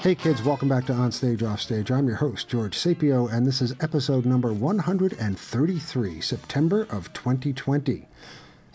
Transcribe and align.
Hey 0.00 0.14
kids, 0.14 0.44
welcome 0.44 0.68
back 0.68 0.86
to 0.86 0.92
On 0.92 1.10
Stage 1.10 1.42
Off 1.42 1.60
Stage. 1.60 1.90
I'm 1.90 2.06
your 2.06 2.18
host, 2.18 2.48
George 2.48 2.78
Sapio, 2.78 3.28
and 3.32 3.44
this 3.44 3.60
is 3.60 3.74
episode 3.80 4.24
number 4.24 4.52
133, 4.52 6.20
September 6.20 6.86
of 6.88 7.12
2020. 7.12 8.06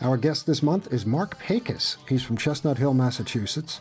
Our 0.02 0.18
guest 0.18 0.46
this 0.46 0.62
month 0.62 0.92
is 0.92 1.06
Marc 1.06 1.40
Paykuss. 1.40 1.96
He's 2.10 2.24
from 2.24 2.36
Chestnut 2.36 2.78
Hill, 2.78 2.94
Massachusetts, 2.94 3.80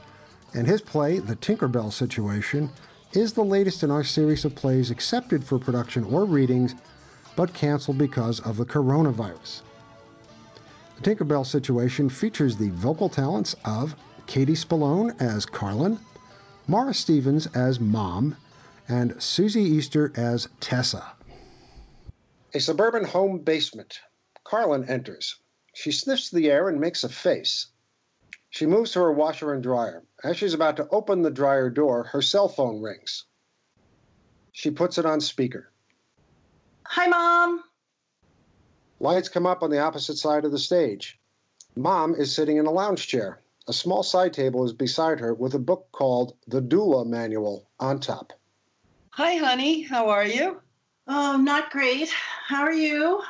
and 0.54 0.69
his 0.69 0.81
play, 0.81 1.19
The 1.19 1.35
Tinkerbell 1.35 1.92
Situation, 1.92 2.71
is 3.13 3.33
the 3.33 3.43
latest 3.43 3.83
in 3.83 3.90
our 3.90 4.04
series 4.04 4.45
of 4.45 4.54
plays 4.54 4.93
accepted 4.93 5.43
for 5.43 5.59
production 5.59 6.04
or 6.04 6.24
readings, 6.24 6.77
but 7.35 7.53
canceled 7.53 7.99
because 7.99 8.38
of 8.38 8.56
the 8.56 8.67
coronavirus. 8.67 9.63
The 10.95 11.11
Tinkerbell 11.11 11.45
Situation 11.45 12.09
features 12.09 12.56
the 12.56 12.71
vocal 12.71 13.09
talents 13.09 13.56
of 13.65 13.97
Katie 14.29 14.53
Spallone 14.53 15.21
as 15.21 15.45
Carlin, 15.45 15.99
Mara 16.69 16.95
Stevens 16.95 17.47
as 17.55 17.80
Mom, 17.80 18.37
and 18.89 19.21
Susie 19.21 19.62
Easter 19.62 20.12
as 20.16 20.48
Tessa. 20.61 21.12
A 22.55 22.61
suburban 22.61 23.05
home 23.05 23.38
basement. 23.38 24.01
Carlin 24.45 24.88
enters. 24.88 25.37
She 25.75 25.91
sniffs 25.91 26.30
the 26.30 26.51
air 26.51 26.69
and 26.69 26.80
makes 26.80 27.02
a 27.02 27.09
face. 27.09 27.69
She 28.51 28.66
moves 28.66 28.93
to 28.93 29.01
her 29.01 29.12
washer 29.12 29.52
and 29.55 29.62
dryer. 29.62 30.05
As 30.23 30.37
she's 30.37 30.55
about 30.55 30.77
to 30.77 30.88
open 30.91 31.23
the 31.23 31.30
dryer 31.30 31.71
door, 31.71 32.05
her 32.05 32.23
cell 32.23 32.48
phone 32.48 32.80
rings. 32.80 33.24
She 34.52 34.71
puts 34.71 34.99
it 34.99 35.07
on 35.07 35.21
speaker. 35.21 35.71
Hi, 36.85 37.07
Mom. 37.07 37.65
Lights 39.01 39.29
come 39.29 39.47
up 39.47 39.63
on 39.63 39.71
the 39.71 39.80
opposite 39.80 40.16
side 40.16 40.45
of 40.45 40.52
the 40.52 40.59
stage. 40.59 41.19
Mom 41.74 42.15
is 42.15 42.35
sitting 42.35 42.59
in 42.59 42.66
a 42.66 42.71
lounge 42.71 43.09
chair. 43.09 43.41
A 43.69 43.73
small 43.73 44.02
side 44.02 44.33
table 44.33 44.65
is 44.65 44.73
beside 44.73 45.21
her 45.21 45.33
with 45.33 45.55
a 45.55 45.59
book 45.59 45.89
called 45.93 46.37
The 46.48 46.61
Doula 46.61 47.07
Manual 47.07 47.69
on 47.79 48.01
top. 48.01 48.32
Hi, 49.10 49.37
honey. 49.37 49.82
How 49.82 50.09
are 50.09 50.27
you? 50.27 50.60
Oh, 51.07 51.37
not 51.37 51.71
great. 51.71 52.09
How 52.46 52.63
are 52.63 52.73
you? 52.73 53.23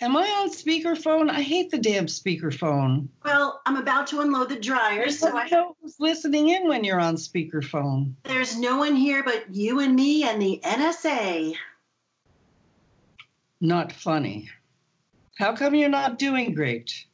Am 0.00 0.16
I 0.16 0.26
on 0.40 0.50
speakerphone? 0.50 1.30
I 1.30 1.42
hate 1.42 1.70
the 1.70 1.78
damn 1.78 2.06
speakerphone. 2.06 3.08
Well, 3.24 3.62
I'm 3.64 3.76
about 3.76 4.08
to 4.08 4.20
unload 4.20 4.48
the 4.48 4.58
dryer, 4.58 5.10
so 5.10 5.36
I 5.36 5.48
know 5.48 5.76
who's 5.80 5.98
listening 6.00 6.48
in 6.48 6.68
when 6.68 6.84
you're 6.84 7.00
on 7.00 7.16
speakerphone. 7.16 8.14
There's 8.24 8.58
no 8.58 8.76
one 8.78 8.96
here 8.96 9.22
but 9.22 9.54
you 9.54 9.80
and 9.80 9.94
me 9.94 10.24
and 10.24 10.42
the 10.42 10.60
NSA. 10.64 11.54
Not 13.60 13.92
funny. 13.92 14.50
How 15.38 15.54
come 15.54 15.74
you're 15.74 15.88
not 15.88 16.18
doing 16.18 16.52
great? 16.52 17.06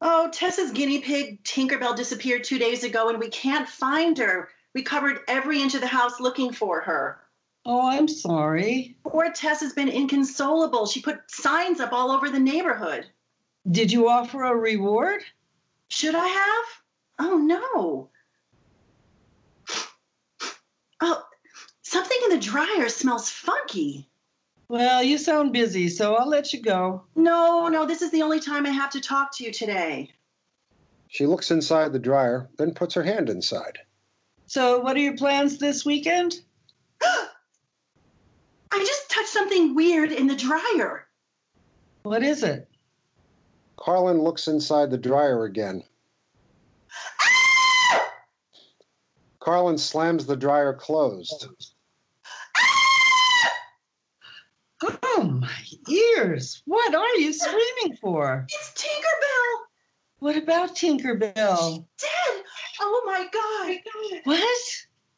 Oh, 0.00 0.28
Tessa's 0.30 0.72
guinea 0.72 1.00
pig, 1.00 1.42
Tinkerbell, 1.42 1.96
disappeared 1.96 2.44
two 2.44 2.58
days 2.58 2.84
ago 2.84 3.08
and 3.08 3.18
we 3.18 3.28
can't 3.28 3.68
find 3.68 4.18
her. 4.18 4.50
We 4.74 4.82
covered 4.82 5.20
every 5.26 5.62
inch 5.62 5.74
of 5.74 5.80
the 5.80 5.86
house 5.86 6.20
looking 6.20 6.52
for 6.52 6.82
her. 6.82 7.18
Oh, 7.64 7.88
I'm 7.88 8.06
sorry. 8.06 8.96
Poor 9.04 9.32
Tess 9.32 9.60
has 9.60 9.72
been 9.72 9.88
inconsolable. 9.88 10.86
She 10.86 11.00
put 11.00 11.28
signs 11.30 11.80
up 11.80 11.92
all 11.92 12.10
over 12.10 12.28
the 12.28 12.38
neighborhood. 12.38 13.06
Did 13.68 13.90
you 13.90 14.08
offer 14.08 14.44
a 14.44 14.54
reward? 14.54 15.22
Should 15.88 16.14
I 16.14 16.26
have? 16.28 16.64
Oh, 17.18 17.38
no. 17.38 18.10
Oh, 21.00 21.22
something 21.82 22.18
in 22.24 22.38
the 22.38 22.44
dryer 22.44 22.88
smells 22.88 23.30
funky. 23.30 24.08
Well, 24.68 25.02
you 25.02 25.16
sound 25.16 25.52
busy, 25.52 25.88
so 25.88 26.16
I'll 26.16 26.28
let 26.28 26.52
you 26.52 26.60
go. 26.60 27.04
No, 27.14 27.68
no, 27.68 27.86
this 27.86 28.02
is 28.02 28.10
the 28.10 28.22
only 28.22 28.40
time 28.40 28.66
I 28.66 28.70
have 28.70 28.90
to 28.90 29.00
talk 29.00 29.36
to 29.36 29.44
you 29.44 29.52
today. 29.52 30.10
She 31.08 31.24
looks 31.24 31.52
inside 31.52 31.92
the 31.92 32.00
dryer, 32.00 32.48
then 32.58 32.74
puts 32.74 32.94
her 32.94 33.04
hand 33.04 33.30
inside. 33.30 33.78
So, 34.46 34.80
what 34.80 34.96
are 34.96 35.00
your 35.00 35.16
plans 35.16 35.58
this 35.58 35.84
weekend? 35.84 36.34
I 37.02 37.28
just 38.72 39.08
touched 39.08 39.28
something 39.28 39.74
weird 39.76 40.10
in 40.10 40.26
the 40.26 40.34
dryer. 40.34 41.06
What 42.02 42.24
is 42.24 42.42
it? 42.42 42.68
Carlin 43.76 44.20
looks 44.20 44.48
inside 44.48 44.90
the 44.90 44.98
dryer 44.98 45.44
again. 45.44 45.84
Ah! 47.22 48.12
Carlin 49.38 49.78
slams 49.78 50.26
the 50.26 50.36
dryer 50.36 50.74
closed. 50.74 51.46
Oh, 54.82 55.15
Oh, 55.26 55.30
my 55.30 55.50
ears. 55.88 56.62
What 56.66 56.94
are 56.94 57.16
you 57.16 57.32
screaming 57.32 57.96
for? 58.00 58.46
It's 58.48 58.80
Tinkerbell. 58.80 59.66
What 60.20 60.36
about 60.36 60.76
Tinkerbell? 60.76 61.84
Dead. 61.98 62.44
Oh, 62.80 63.02
my 63.04 63.26
God. 63.32 64.20
What? 64.22 64.58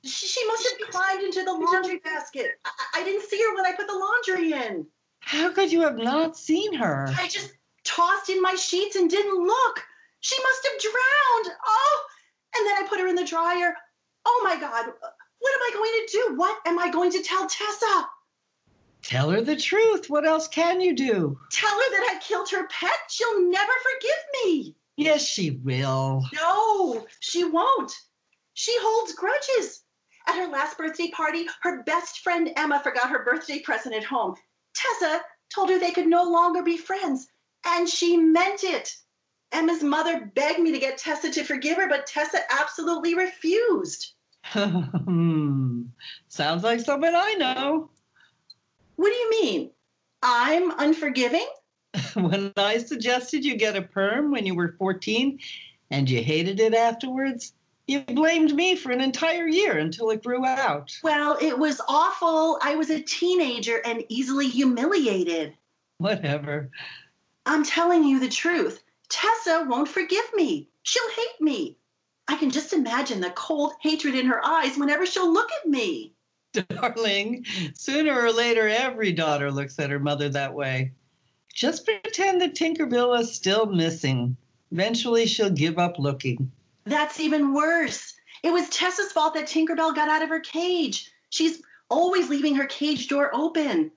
She, 0.04 0.26
she 0.26 0.47
must 0.47 0.66
have 0.66 0.88
climbed 0.88 1.24
into 1.24 1.44
the 1.44 1.52
laundry 1.52 1.98
basket. 1.98 2.52
I, 2.64 2.70
I 2.94 3.04
didn't 3.04 3.28
see 3.28 3.38
her 3.38 3.54
when 3.54 3.66
I 3.66 3.72
put 3.76 3.86
the 3.86 3.98
laundry 3.98 4.52
in. 4.54 4.86
How 5.20 5.52
could 5.52 5.70
you 5.70 5.82
have 5.82 5.98
not 5.98 6.38
seen 6.38 6.72
her? 6.72 7.14
I 7.18 7.28
just 7.28 7.52
tossed 7.84 8.30
in 8.30 8.41
my 8.41 8.54
sheets 8.54 8.97
and 8.97 9.10
didn't 9.10 9.44
look. 9.44 9.84
She 10.20 10.42
must 10.42 10.68
have 10.72 10.80
drowned. 10.80 11.56
Oh, 11.66 12.04
and 12.56 12.66
then 12.66 12.82
I 12.82 12.86
put 12.88 12.98
her 13.00 13.08
in 13.08 13.14
the 13.14 13.26
dryer. 13.26 13.74
Oh, 14.24 14.41
my 14.42 14.58
God. 14.58 14.86
What 14.86 15.54
am 15.54 15.60
I 15.62 15.70
going 15.74 15.92
to 15.92 16.08
do? 16.12 16.36
What 16.38 16.58
am 16.64 16.78
I 16.78 16.91
going 16.91 17.12
to 17.12 17.22
tell 17.22 17.47
Tessa? 17.47 18.08
Tell 19.03 19.31
her 19.31 19.41
the 19.41 19.56
truth. 19.56 20.10
What 20.10 20.26
else 20.26 20.48
can 20.48 20.81
you 20.81 20.94
do? 20.94 21.38
Tell 21.50 21.70
her 21.70 21.91
that 21.91 22.10
I 22.14 22.20
killed 22.20 22.50
her 22.50 22.66
pet. 22.69 22.98
She'll 23.09 23.48
never 23.50 23.72
forgive 23.82 24.25
me. 24.44 24.75
Yes, 24.97 25.25
she 25.25 25.50
will. 25.50 26.25
No, 26.34 27.06
she 27.20 27.44
won't. 27.44 27.92
She 28.54 28.76
holds 28.81 29.12
grudges. 29.14 29.82
At 30.26 30.36
her 30.36 30.48
last 30.48 30.76
birthday 30.76 31.10
party, 31.10 31.47
her 31.62 31.82
best 31.84 32.19
friend 32.19 32.50
Emma 32.56 32.81
forgot 32.81 33.10
her 33.10 33.25
birthday 33.25 33.60
present 33.60 33.94
at 33.94 34.04
home. 34.04 34.34
Tessa 34.75 35.22
told 35.54 35.70
her 35.70 35.78
they 35.78 35.92
could 35.92 36.06
no 36.06 36.25
longer 36.25 36.62
be 36.62 36.76
friends, 36.76 37.28
and 37.65 37.88
she 37.88 38.16
meant 38.16 38.65
it. 38.65 38.94
Emma's 39.53 39.82
mother 39.82 40.30
begged 40.34 40.60
me 40.60 40.72
to 40.72 40.78
get 40.78 40.98
Tessa 40.98 41.30
to 41.30 41.44
forgive 41.44 41.78
her, 41.78 41.88
but 41.88 42.06
Tessa 42.06 42.41
absolutely 42.50 43.15
refused. 43.15 44.12
Hmm. 44.53 45.82
Sounds 46.28 46.62
like 46.62 46.80
someone 46.80 47.15
I 47.15 47.34
know. 47.34 47.91
What 48.98 49.10
do 49.10 49.14
you 49.14 49.31
mean? 49.31 49.70
I'm 50.25 50.72
unforgiving? 50.76 51.47
when 52.14 52.53
I 52.56 52.78
suggested 52.78 53.44
you 53.44 53.56
get 53.56 53.76
a 53.76 53.82
perm 53.82 54.32
when 54.32 54.44
you 54.44 54.56
were 54.56 54.75
14 54.76 55.38
and 55.92 56.10
you 56.10 56.20
hated 56.20 56.59
it 56.59 56.75
afterwards, 56.75 57.53
you 57.86 58.00
blamed 58.00 58.53
me 58.53 58.75
for 58.75 58.91
an 58.91 59.00
entire 59.00 59.47
year 59.47 59.78
until 59.78 60.10
it 60.10 60.25
grew 60.25 60.44
out. 60.44 60.98
Well, 61.04 61.38
it 61.41 61.56
was 61.56 61.81
awful. 61.86 62.59
I 62.60 62.75
was 62.75 62.91
a 62.91 63.00
teenager 63.00 63.81
and 63.84 64.03
easily 64.09 64.48
humiliated. 64.48 65.54
Whatever. 65.98 66.72
I'm 67.47 67.65
telling 67.65 68.03
you 68.03 68.19
the 68.19 68.28
truth. 68.28 68.82
Tessa 69.09 69.65
won't 69.69 69.88
forgive 69.88 70.28
me. 70.34 70.70
She'll 70.82 71.10
hate 71.10 71.41
me. 71.41 71.76
I 72.26 72.34
can 72.34 72.50
just 72.50 72.72
imagine 72.72 73.20
the 73.20 73.30
cold 73.30 73.75
hatred 73.80 74.16
in 74.16 74.26
her 74.26 74.44
eyes 74.44 74.76
whenever 74.76 75.06
she'll 75.06 75.32
look 75.32 75.50
at 75.53 75.70
me. 75.70 76.15
Darling, 76.53 77.44
sooner 77.75 78.19
or 78.20 78.32
later, 78.32 78.69
every 78.69 79.12
daughter 79.12 79.50
looks 79.50 79.78
at 79.78 79.91
her 79.91 79.98
mother 79.98 80.28
that 80.31 80.54
way. 80.54 80.92
Just 81.54 81.84
pretend 81.84 82.41
that 82.41 82.54
Tinkerbell 82.54 83.19
is 83.20 83.34
still 83.34 83.66
missing. 83.66 84.36
Eventually, 84.70 85.26
she'll 85.26 85.50
give 85.50 85.78
up 85.78 85.98
looking. 85.98 86.50
That's 86.84 87.20
even 87.20 87.53
worse. 87.53 88.14
It 88.42 88.53
was 88.53 88.69
Tessa's 88.69 89.12
fault 89.12 89.34
that 89.34 89.48
Tinkerbell 89.48 89.94
got 89.94 90.09
out 90.09 90.22
of 90.22 90.28
her 90.28 90.41
cage. 90.41 91.10
She's 91.31 91.62
always 91.91 92.28
leaving 92.28 92.54
her 92.54 92.66
cage 92.66 93.09
door 93.09 93.30
open. 93.34 93.91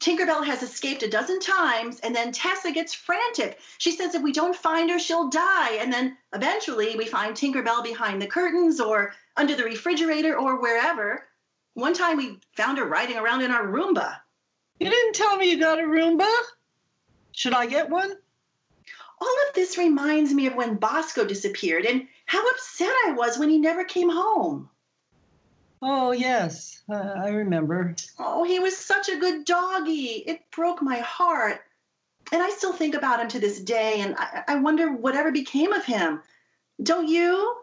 Tinkerbell 0.00 0.46
has 0.46 0.62
escaped 0.62 1.02
a 1.02 1.10
dozen 1.10 1.40
times, 1.40 1.98
and 2.00 2.14
then 2.14 2.30
Tessa 2.30 2.70
gets 2.70 2.94
frantic. 2.94 3.58
She 3.78 3.90
says 3.90 4.14
if 4.14 4.22
we 4.22 4.32
don't 4.32 4.54
find 4.54 4.90
her, 4.90 4.98
she'll 4.98 5.28
die. 5.28 5.72
And 5.80 5.92
then 5.92 6.16
eventually 6.32 6.94
we 6.96 7.06
find 7.06 7.34
Tinkerbell 7.34 7.82
behind 7.82 8.22
the 8.22 8.28
curtains 8.28 8.80
or 8.80 9.12
under 9.36 9.56
the 9.56 9.64
refrigerator 9.64 10.38
or 10.38 10.60
wherever. 10.60 11.24
One 11.78 11.94
time 11.94 12.16
we 12.16 12.40
found 12.56 12.78
her 12.78 12.84
riding 12.84 13.16
around 13.16 13.42
in 13.42 13.52
our 13.52 13.64
Roomba. 13.64 14.16
You 14.80 14.90
didn't 14.90 15.14
tell 15.14 15.36
me 15.36 15.48
you 15.48 15.60
got 15.60 15.78
a 15.78 15.82
Roomba? 15.82 16.28
Should 17.30 17.52
I 17.52 17.66
get 17.66 17.88
one? 17.88 18.10
All 19.20 19.36
of 19.48 19.54
this 19.54 19.78
reminds 19.78 20.34
me 20.34 20.48
of 20.48 20.56
when 20.56 20.74
Bosco 20.74 21.24
disappeared 21.24 21.84
and 21.84 22.08
how 22.26 22.44
upset 22.48 22.90
I 23.06 23.12
was 23.12 23.38
when 23.38 23.48
he 23.48 23.60
never 23.60 23.84
came 23.84 24.10
home. 24.10 24.68
Oh, 25.80 26.10
yes, 26.10 26.82
uh, 26.90 27.14
I 27.16 27.28
remember. 27.28 27.94
Oh, 28.18 28.42
he 28.42 28.58
was 28.58 28.76
such 28.76 29.08
a 29.08 29.20
good 29.20 29.44
doggy. 29.44 30.24
It 30.26 30.50
broke 30.50 30.82
my 30.82 30.98
heart. 30.98 31.60
And 32.32 32.42
I 32.42 32.50
still 32.50 32.72
think 32.72 32.96
about 32.96 33.20
him 33.20 33.28
to 33.28 33.38
this 33.38 33.60
day, 33.60 34.00
and 34.00 34.16
I, 34.18 34.42
I 34.48 34.54
wonder 34.56 34.90
whatever 34.90 35.30
became 35.30 35.72
of 35.72 35.84
him. 35.84 36.22
Don't 36.82 37.06
you? 37.06 37.56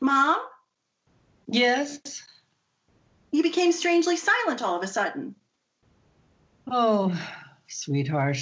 Mom? 0.00 0.38
Yes. 1.46 2.00
You 3.30 3.42
became 3.42 3.72
strangely 3.72 4.16
silent 4.16 4.62
all 4.62 4.76
of 4.76 4.82
a 4.82 4.86
sudden. 4.86 5.34
Oh, 6.70 7.18
sweetheart. 7.66 8.38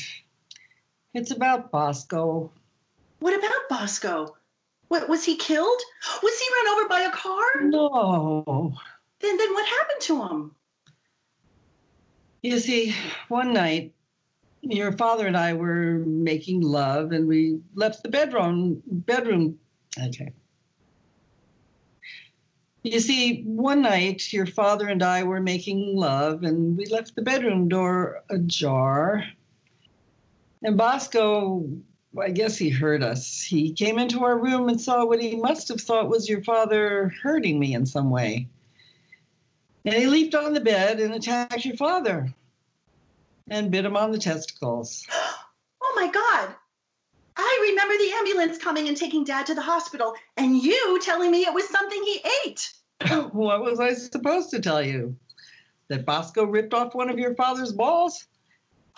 It's 1.15 1.31
about 1.31 1.71
Bosco. 1.71 2.53
What 3.19 3.37
about 3.37 3.69
Bosco? 3.69 4.37
What 4.89 5.09
was 5.09 5.25
he 5.25 5.37
killed? 5.37 5.81
Was 6.23 6.39
he 6.39 6.55
run 6.55 6.79
over 6.79 6.89
by 6.89 7.01
a 7.01 7.11
car? 7.11 7.45
No. 7.63 8.75
Then 9.21 9.37
then 9.37 9.53
what 9.53 9.69
happened 9.69 10.01
to 10.01 10.23
him? 10.23 10.55
You 12.43 12.59
see, 12.59 12.95
one 13.29 13.53
night 13.53 13.93
your 14.63 14.93
father 14.93 15.27
and 15.27 15.37
I 15.37 15.55
were 15.55 16.03
making 16.07 16.61
love 16.61 17.13
and 17.13 17.27
we 17.27 17.61
left 17.75 18.03
the 18.03 18.09
bedroom 18.09 18.83
bedroom 18.87 19.59
okay. 19.99 20.33
You 22.83 22.99
see, 23.01 23.43
one 23.43 23.83
night 23.83 24.33
your 24.33 24.47
father 24.47 24.89
and 24.89 25.03
I 25.03 25.23
were 25.25 25.41
making 25.41 25.97
love 25.97 26.45
and 26.45 26.79
we 26.79 26.87
left 26.87 27.15
the 27.15 27.23
bedroom 27.23 27.69
door 27.69 28.23
ajar. 28.31 29.25
And 30.63 30.79
Bosco, 30.79 31.69
I 32.19 32.31
guess 32.31 32.57
he 32.57 32.71
heard 32.71 33.03
us. 33.03 33.43
He 33.43 33.73
came 33.73 33.99
into 33.99 34.25
our 34.25 34.39
room 34.39 34.69
and 34.69 34.81
saw 34.81 35.05
what 35.05 35.21
he 35.21 35.37
must 35.37 35.69
have 35.69 35.81
thought 35.81 36.09
was 36.09 36.29
your 36.29 36.43
father 36.43 37.13
hurting 37.23 37.59
me 37.59 37.75
in 37.75 37.85
some 37.85 38.11
way. 38.11 38.49
And 39.85 39.95
he 39.95 40.07
leaped 40.07 40.35
on 40.35 40.55
the 40.55 40.61
bed 40.61 41.01
and 41.01 41.13
attacked 41.13 41.65
your 41.65 41.77
father 41.77 42.33
and 43.51 43.71
bit 43.71 43.85
him 43.85 43.97
on 43.97 44.11
the 44.13 44.19
testicles. 44.19 45.07
Oh 45.83 45.93
my 45.97 46.13
God. 46.13 46.55
I 47.43 47.69
remember 47.71 47.95
the 47.97 48.13
ambulance 48.13 48.63
coming 48.63 48.89
and 48.89 48.97
taking 48.97 49.25
dad 49.25 49.47
to 49.47 49.55
the 49.55 49.63
hospital, 49.63 50.15
and 50.37 50.57
you 50.57 51.01
telling 51.03 51.31
me 51.31 51.43
it 51.43 51.55
was 51.55 51.69
something 51.69 52.03
he 52.03 52.21
ate. 52.45 52.73
what 53.33 53.63
was 53.63 53.81
I 53.81 53.95
supposed 53.95 54.51
to 54.51 54.61
tell 54.61 54.83
you? 54.83 55.17
That 55.89 56.05
Bosco 56.07 56.45
ripped 56.45 56.75
off 56.75 56.95
one 56.95 57.09
of 57.11 57.19
your 57.19 57.35
father's 57.35 57.73
balls? 57.73 58.27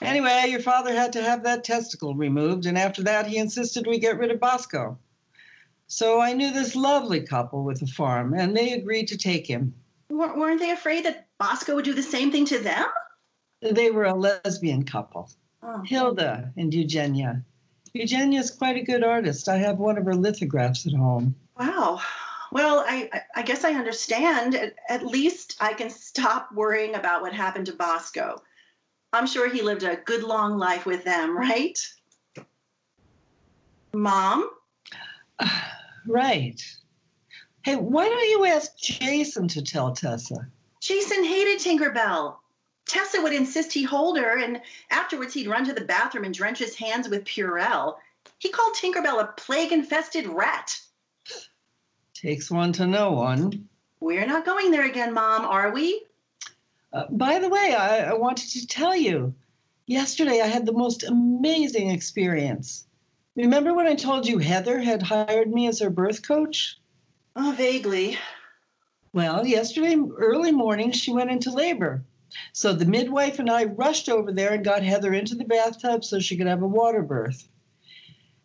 Anyway, 0.02 0.46
your 0.48 0.60
father 0.60 0.92
had 0.92 1.12
to 1.14 1.22
have 1.22 1.44
that 1.44 1.64
testicle 1.64 2.14
removed, 2.14 2.66
and 2.66 2.76
after 2.76 3.02
that, 3.04 3.26
he 3.26 3.38
insisted 3.38 3.86
we 3.86 3.98
get 3.98 4.18
rid 4.18 4.30
of 4.30 4.40
Bosco. 4.40 4.98
So 5.86 6.20
I 6.20 6.32
knew 6.32 6.52
this 6.52 6.74
lovely 6.74 7.20
couple 7.20 7.64
with 7.64 7.80
a 7.82 7.86
farm, 7.86 8.34
and 8.34 8.56
they 8.56 8.72
agreed 8.72 9.08
to 9.08 9.16
take 9.16 9.46
him. 9.46 9.74
W- 10.10 10.38
weren't 10.38 10.60
they 10.60 10.70
afraid 10.70 11.04
that 11.04 11.28
Bosco 11.38 11.76
would 11.76 11.84
do 11.84 11.94
the 11.94 12.02
same 12.02 12.32
thing 12.32 12.44
to 12.46 12.58
them? 12.58 12.86
They 13.60 13.90
were 13.90 14.04
a 14.04 14.14
lesbian 14.14 14.84
couple, 14.84 15.30
Oh. 15.62 15.82
Hilda 15.86 16.52
and 16.56 16.74
Eugenia. 16.74 17.44
Eugenia's 17.94 18.50
quite 18.50 18.76
a 18.76 18.82
good 18.82 19.04
artist. 19.04 19.48
I 19.48 19.56
have 19.58 19.78
one 19.78 19.98
of 19.98 20.04
her 20.06 20.14
lithographs 20.14 20.86
at 20.86 20.94
home. 20.94 21.34
Wow. 21.58 22.00
Well, 22.50 22.84
I, 22.86 23.10
I- 23.34 23.42
guess 23.42 23.64
I 23.64 23.72
understand. 23.74 24.54
At, 24.54 24.74
at 24.88 25.06
least 25.06 25.56
I 25.60 25.72
can 25.74 25.90
stop 25.90 26.50
worrying 26.52 26.94
about 26.94 27.22
what 27.22 27.32
happened 27.32 27.66
to 27.66 27.72
Bosco. 27.74 28.42
I'm 29.12 29.26
sure 29.26 29.48
he 29.48 29.62
lived 29.62 29.82
a 29.82 29.96
good 29.96 30.22
long 30.22 30.56
life 30.58 30.86
with 30.86 31.04
them, 31.04 31.36
right? 31.36 31.78
Mom? 33.94 34.48
Right. 36.04 36.60
Hey, 37.62 37.76
why 37.76 38.08
don't 38.08 38.28
you 38.30 38.44
ask 38.46 38.76
Jason 38.76 39.46
to 39.46 39.62
tell 39.62 39.94
Tessa? 39.94 40.48
Jason 40.80 41.22
hated 41.22 41.60
Tinkerbell. 41.60 42.38
Tessa 42.92 43.22
would 43.22 43.32
insist 43.32 43.72
he 43.72 43.84
hold 43.84 44.18
her, 44.18 44.36
and 44.36 44.60
afterwards 44.90 45.32
he'd 45.32 45.48
run 45.48 45.64
to 45.64 45.72
the 45.72 45.80
bathroom 45.80 46.24
and 46.24 46.34
drench 46.34 46.58
his 46.58 46.76
hands 46.76 47.08
with 47.08 47.24
Purell. 47.24 47.96
He 48.38 48.50
called 48.50 48.74
Tinkerbell 48.74 49.18
a 49.18 49.32
plague 49.34 49.72
infested 49.72 50.26
rat. 50.26 50.78
Takes 52.12 52.50
one 52.50 52.70
to 52.74 52.86
know 52.86 53.12
one. 53.12 53.66
We're 54.00 54.26
not 54.26 54.44
going 54.44 54.70
there 54.70 54.84
again, 54.84 55.14
Mom, 55.14 55.46
are 55.46 55.72
we? 55.72 56.04
Uh, 56.92 57.04
by 57.08 57.38
the 57.38 57.48
way, 57.48 57.74
I, 57.74 58.10
I 58.10 58.12
wanted 58.12 58.50
to 58.50 58.66
tell 58.66 58.94
you. 58.94 59.34
Yesterday, 59.86 60.42
I 60.42 60.46
had 60.46 60.66
the 60.66 60.72
most 60.74 61.02
amazing 61.02 61.88
experience. 61.88 62.86
Remember 63.36 63.72
when 63.72 63.86
I 63.86 63.94
told 63.94 64.28
you 64.28 64.36
Heather 64.36 64.78
had 64.78 65.02
hired 65.02 65.50
me 65.50 65.66
as 65.66 65.80
her 65.80 65.88
birth 65.88 66.22
coach? 66.22 66.76
Oh, 67.36 67.54
vaguely. 67.56 68.18
Well, 69.14 69.46
yesterday 69.46 69.96
early 70.18 70.52
morning, 70.52 70.92
she 70.92 71.10
went 71.10 71.30
into 71.30 71.50
labor. 71.50 72.04
So 72.52 72.72
the 72.72 72.84
midwife 72.84 73.38
and 73.38 73.50
I 73.50 73.64
rushed 73.64 74.08
over 74.08 74.32
there 74.32 74.52
and 74.52 74.64
got 74.64 74.82
Heather 74.82 75.12
into 75.12 75.34
the 75.34 75.44
bathtub 75.44 76.04
so 76.04 76.18
she 76.18 76.36
could 76.36 76.46
have 76.46 76.62
a 76.62 76.66
water 76.66 77.02
birth. 77.02 77.48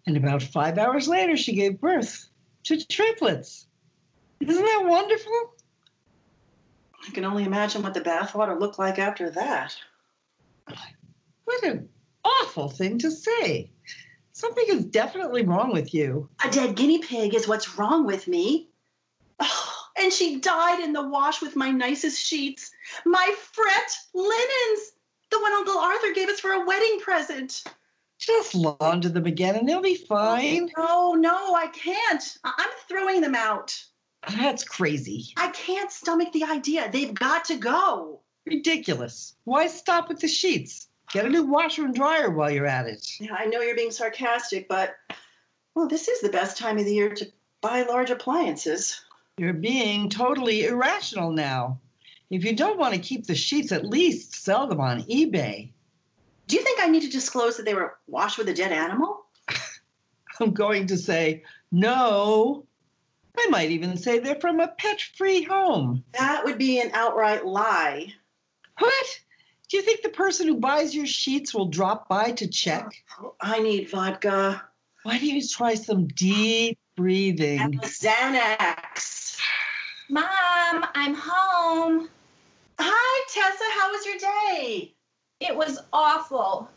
And 0.06 0.18
about 0.18 0.42
five 0.42 0.78
hours 0.78 1.08
later, 1.08 1.36
she 1.36 1.54
gave 1.54 1.82
birth 1.82 2.30
to 2.64 2.86
triplets. 2.86 3.68
Isn't 4.40 4.64
that 4.64 4.86
wonderful? 4.86 5.54
I 7.08 7.12
can 7.12 7.26
only 7.26 7.44
imagine 7.44 7.82
what 7.82 7.94
the 7.94 8.02
bathwater 8.02 8.60
looked 8.60 8.80
like 8.80 9.00
after 9.00 9.30
that. 9.32 9.76
What 11.46 11.64
an 11.64 11.90
awful 12.24 12.70
thing 12.70 13.00
to 13.00 13.12
say. 13.12 13.72
Something 14.34 14.66
is 14.68 14.86
definitely 14.86 15.44
wrong 15.44 15.72
with 15.72 15.94
you. 15.94 16.30
A 16.46 16.52
dead 16.52 16.76
guinea 16.76 17.00
pig 17.00 17.34
is 17.34 17.48
what's 17.48 17.78
wrong 17.78 18.06
with 18.06 18.28
me. 18.28 18.70
Oh, 19.40 19.67
and 20.00 20.12
she 20.12 20.40
died 20.40 20.84
in 20.84 20.94
the 20.94 21.08
wash 21.08 21.42
with 21.42 21.56
my 21.56 21.72
nicest 21.72 22.26
sheets, 22.26 22.72
my 23.06 23.34
Frette 23.54 23.98
linens, 24.14 24.92
the 25.32 25.40
one 25.40 25.54
Uncle 25.54 25.78
Arthur 25.78 26.14
gave 26.14 26.30
us 26.30 26.40
for 26.40 26.52
a 26.52 26.66
wedding 26.66 27.00
present. 27.00 27.64
Just 28.20 28.56
launder 28.56 29.10
them 29.10 29.26
again 29.26 29.56
and 29.56 29.68
they'll 29.68 29.82
be 29.82 29.96
fine. 29.96 30.72
Oh, 30.78 31.16
no, 31.20 31.30
no, 31.30 31.56
I 31.56 31.68
can't. 31.68 32.38
I'm 32.44 32.70
throwing 32.88 33.22
them 33.22 33.36
out. 33.36 33.76
That's 34.36 34.64
crazy. 34.64 35.34
I 35.38 35.50
can't 35.50 35.92
stomach 35.92 36.32
the 36.34 36.44
idea. 36.44 36.90
They've 36.92 37.14
got 37.14 37.46
to 37.46 37.58
go. 37.58 38.22
Ridiculous. 38.46 39.36
Why 39.44 39.68
stop 39.68 40.10
with 40.10 40.20
the 40.20 40.28
sheets? 40.28 40.88
Get 41.12 41.26
a 41.26 41.30
new 41.30 41.44
washer 41.44 41.86
and 41.86 41.96
dryer 41.96 42.30
while 42.30 42.52
you're 42.52 42.66
at 42.66 42.88
it. 42.88 43.08
Yeah, 43.20 43.36
I 43.38 43.46
know 43.46 43.62
you're 43.62 43.76
being 43.76 43.92
sarcastic, 43.92 44.68
but 44.68 44.96
well, 45.76 45.88
this 45.88 46.08
is 46.08 46.22
the 46.22 46.30
best 46.30 46.58
time 46.58 46.78
of 46.78 46.86
the 46.86 46.94
year 46.94 47.14
to 47.14 47.32
buy 47.62 47.84
large 47.84 48.10
appliances. 48.10 49.00
You're 49.38 49.54
being 49.54 50.10
totally 50.10 50.66
irrational 50.66 51.32
now. 51.32 51.80
If 52.32 52.44
you 52.44 52.56
don't 52.56 52.80
want 52.80 52.96
to 52.96 53.00
keep 53.00 53.28
the 53.28 53.36
sheets, 53.36 53.72
at 53.72 53.86
least 53.86 54.36
sell 54.36 54.66
them 54.66 54.82
on 54.82 55.04
eBay. 55.04 55.72
Do 56.48 56.56
you 56.56 56.64
think 56.64 56.80
I 56.82 56.88
need 56.88 57.04
to 57.04 57.10
disclose 57.10 57.56
that 57.58 57.66
they 57.66 57.76
were 57.76 57.98
washed 58.08 58.40
with 58.40 58.50
a 58.50 58.54
dead 58.54 58.72
animal? 58.72 59.26
I'm 60.40 60.54
going 60.54 60.88
to 60.88 60.98
say 60.98 61.44
no. 61.72 62.66
I 63.38 63.48
might 63.50 63.70
even 63.70 63.96
say 63.96 64.18
they're 64.18 64.40
from 64.40 64.60
a 64.60 64.70
pet 64.70 65.02
free 65.02 65.44
home. 65.44 66.04
That 66.14 66.44
would 66.44 66.58
be 66.58 66.82
an 66.82 66.90
outright 66.94 67.46
lie. 67.46 68.14
What? 68.80 69.20
Do 69.70 69.78
you 69.78 69.84
think 69.84 70.02
the 70.02 70.10
person 70.10 70.48
who 70.48 70.56
buys 70.56 70.96
your 70.96 71.06
sheets 71.06 71.54
will 71.54 71.68
drop 71.68 72.10
by 72.10 72.32
to 72.32 72.48
check? 72.48 72.88
Oh, 73.22 73.36
I 73.40 73.60
need 73.60 73.90
vodka 73.90 74.64
Why 75.04 75.20
don't 75.20 75.26
you 75.26 75.48
try 75.48 75.76
some 75.76 76.08
deep 76.08 76.80
breathing? 76.98 77.60
and 77.62 77.82
Xanax. 77.82 79.38
Mom, 80.10 80.26
I'm 80.96 81.14
home. 81.16 82.10
Hi, 82.80 83.26
Tessa. 83.34 83.64
How 83.80 83.92
was 83.92 84.06
your 84.06 84.18
day? 84.18 84.94
It 85.40 85.56
was 85.56 85.80
awful. 85.94 86.70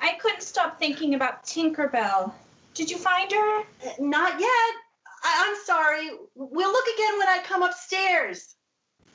I 0.00 0.12
couldn't 0.20 0.42
stop 0.42 0.78
thinking 0.78 1.14
about 1.14 1.44
Tinkerbell. 1.44 2.32
Did 2.74 2.90
you 2.90 2.98
find 2.98 3.30
her? 3.32 3.60
Uh, 3.60 3.92
Not 3.98 4.38
yet. 4.38 4.48
I- 5.24 5.46
I'm 5.46 5.56
sorry. 5.64 6.10
We'll 6.34 6.72
look 6.72 6.86
again 6.94 7.18
when 7.18 7.28
I 7.28 7.42
come 7.44 7.62
upstairs. 7.62 8.54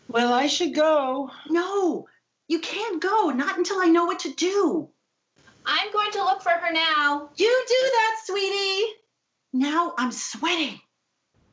Well, 0.09 0.33
I 0.33 0.47
should 0.47 0.73
go. 0.73 1.29
No, 1.49 2.07
you 2.47 2.59
can't 2.59 3.01
go. 3.01 3.29
Not 3.29 3.57
until 3.57 3.79
I 3.79 3.87
know 3.87 4.05
what 4.05 4.19
to 4.19 4.33
do. 4.33 4.89
I'm 5.65 5.91
going 5.91 6.11
to 6.13 6.23
look 6.23 6.41
for 6.41 6.51
her 6.51 6.71
now. 6.71 7.29
You 7.35 7.65
do 7.67 7.91
that, 7.91 8.15
sweetie. 8.25 8.85
Now 9.57 9.95
I'm 9.97 10.11
sweating. 10.11 10.79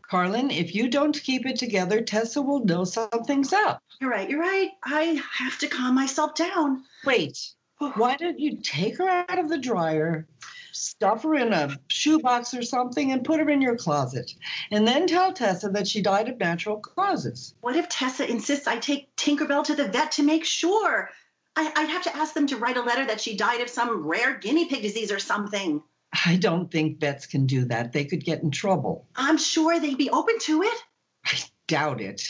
Carlin, 0.03 0.51
if 0.51 0.75
you 0.75 0.89
don't 0.89 1.19
keep 1.19 1.47
it 1.47 1.57
together, 1.57 2.03
Tessa 2.03 2.43
will 2.43 2.63
know 2.63 2.85
something's 2.85 3.55
up. 3.55 3.83
You're 3.99 4.11
right. 4.11 4.29
You're 4.29 4.41
right. 4.41 4.73
I 4.85 5.23
have 5.33 5.59
to 5.61 5.69
calm 5.69 5.95
myself 5.95 6.35
down. 6.35 6.85
Wait, 7.07 7.39
oh. 7.81 7.95
why 7.97 8.17
don't 8.17 8.39
you 8.39 8.59
take 8.63 8.99
her 8.99 9.09
out 9.09 9.39
of 9.39 9.49
the 9.49 9.57
dryer, 9.57 10.27
stuff 10.73 11.23
her 11.23 11.35
in 11.35 11.55
a 11.55 11.79
shoebox 11.89 12.53
or 12.53 12.61
something, 12.61 13.11
and 13.11 13.25
put 13.25 13.41
her 13.41 13.49
in 13.49 13.63
your 13.63 13.77
closet? 13.77 14.31
And 14.71 14.87
then 14.87 15.07
tell 15.07 15.33
Tessa 15.33 15.71
that 15.71 15.89
she 15.89 16.03
died 16.03 16.29
of 16.29 16.39
natural 16.39 16.81
causes. 16.81 17.55
What 17.63 17.77
if 17.77 17.89
Tessa 17.89 18.31
insists 18.31 18.67
I 18.67 18.77
take 18.77 19.17
Tinkerbell 19.17 19.65
to 19.65 19.75
the 19.75 19.89
vet 19.89 20.13
to 20.13 20.23
make 20.23 20.45
sure? 20.45 21.09
I, 21.57 21.73
I'd 21.75 21.89
have 21.89 22.03
to 22.03 22.15
ask 22.15 22.35
them 22.35 22.49
to 22.49 22.59
write 22.59 22.77
a 22.77 22.83
letter 22.83 23.07
that 23.07 23.23
she 23.23 23.35
died 23.35 23.63
of 23.63 23.71
some 23.71 24.07
rare 24.07 24.37
guinea 24.37 24.67
pig 24.67 24.83
disease 24.83 25.11
or 25.11 25.19
something. 25.19 25.83
I 26.27 26.37
don't 26.37 26.71
think 26.71 27.01
vets 27.01 27.27
can 27.27 27.47
do 27.47 27.65
that. 27.67 27.93
They 27.93 28.05
could 28.05 28.25
get 28.25 28.43
in 28.43 28.51
trouble. 28.51 29.07
I'm 29.17 29.39
sure 29.39 29.81
they'd 29.81 29.99
be 29.99 30.11
open 30.11 30.39
to 30.41 30.63
it. 30.63 30.83
I 31.27 31.39
doubt 31.67 32.01
it. 32.01 32.23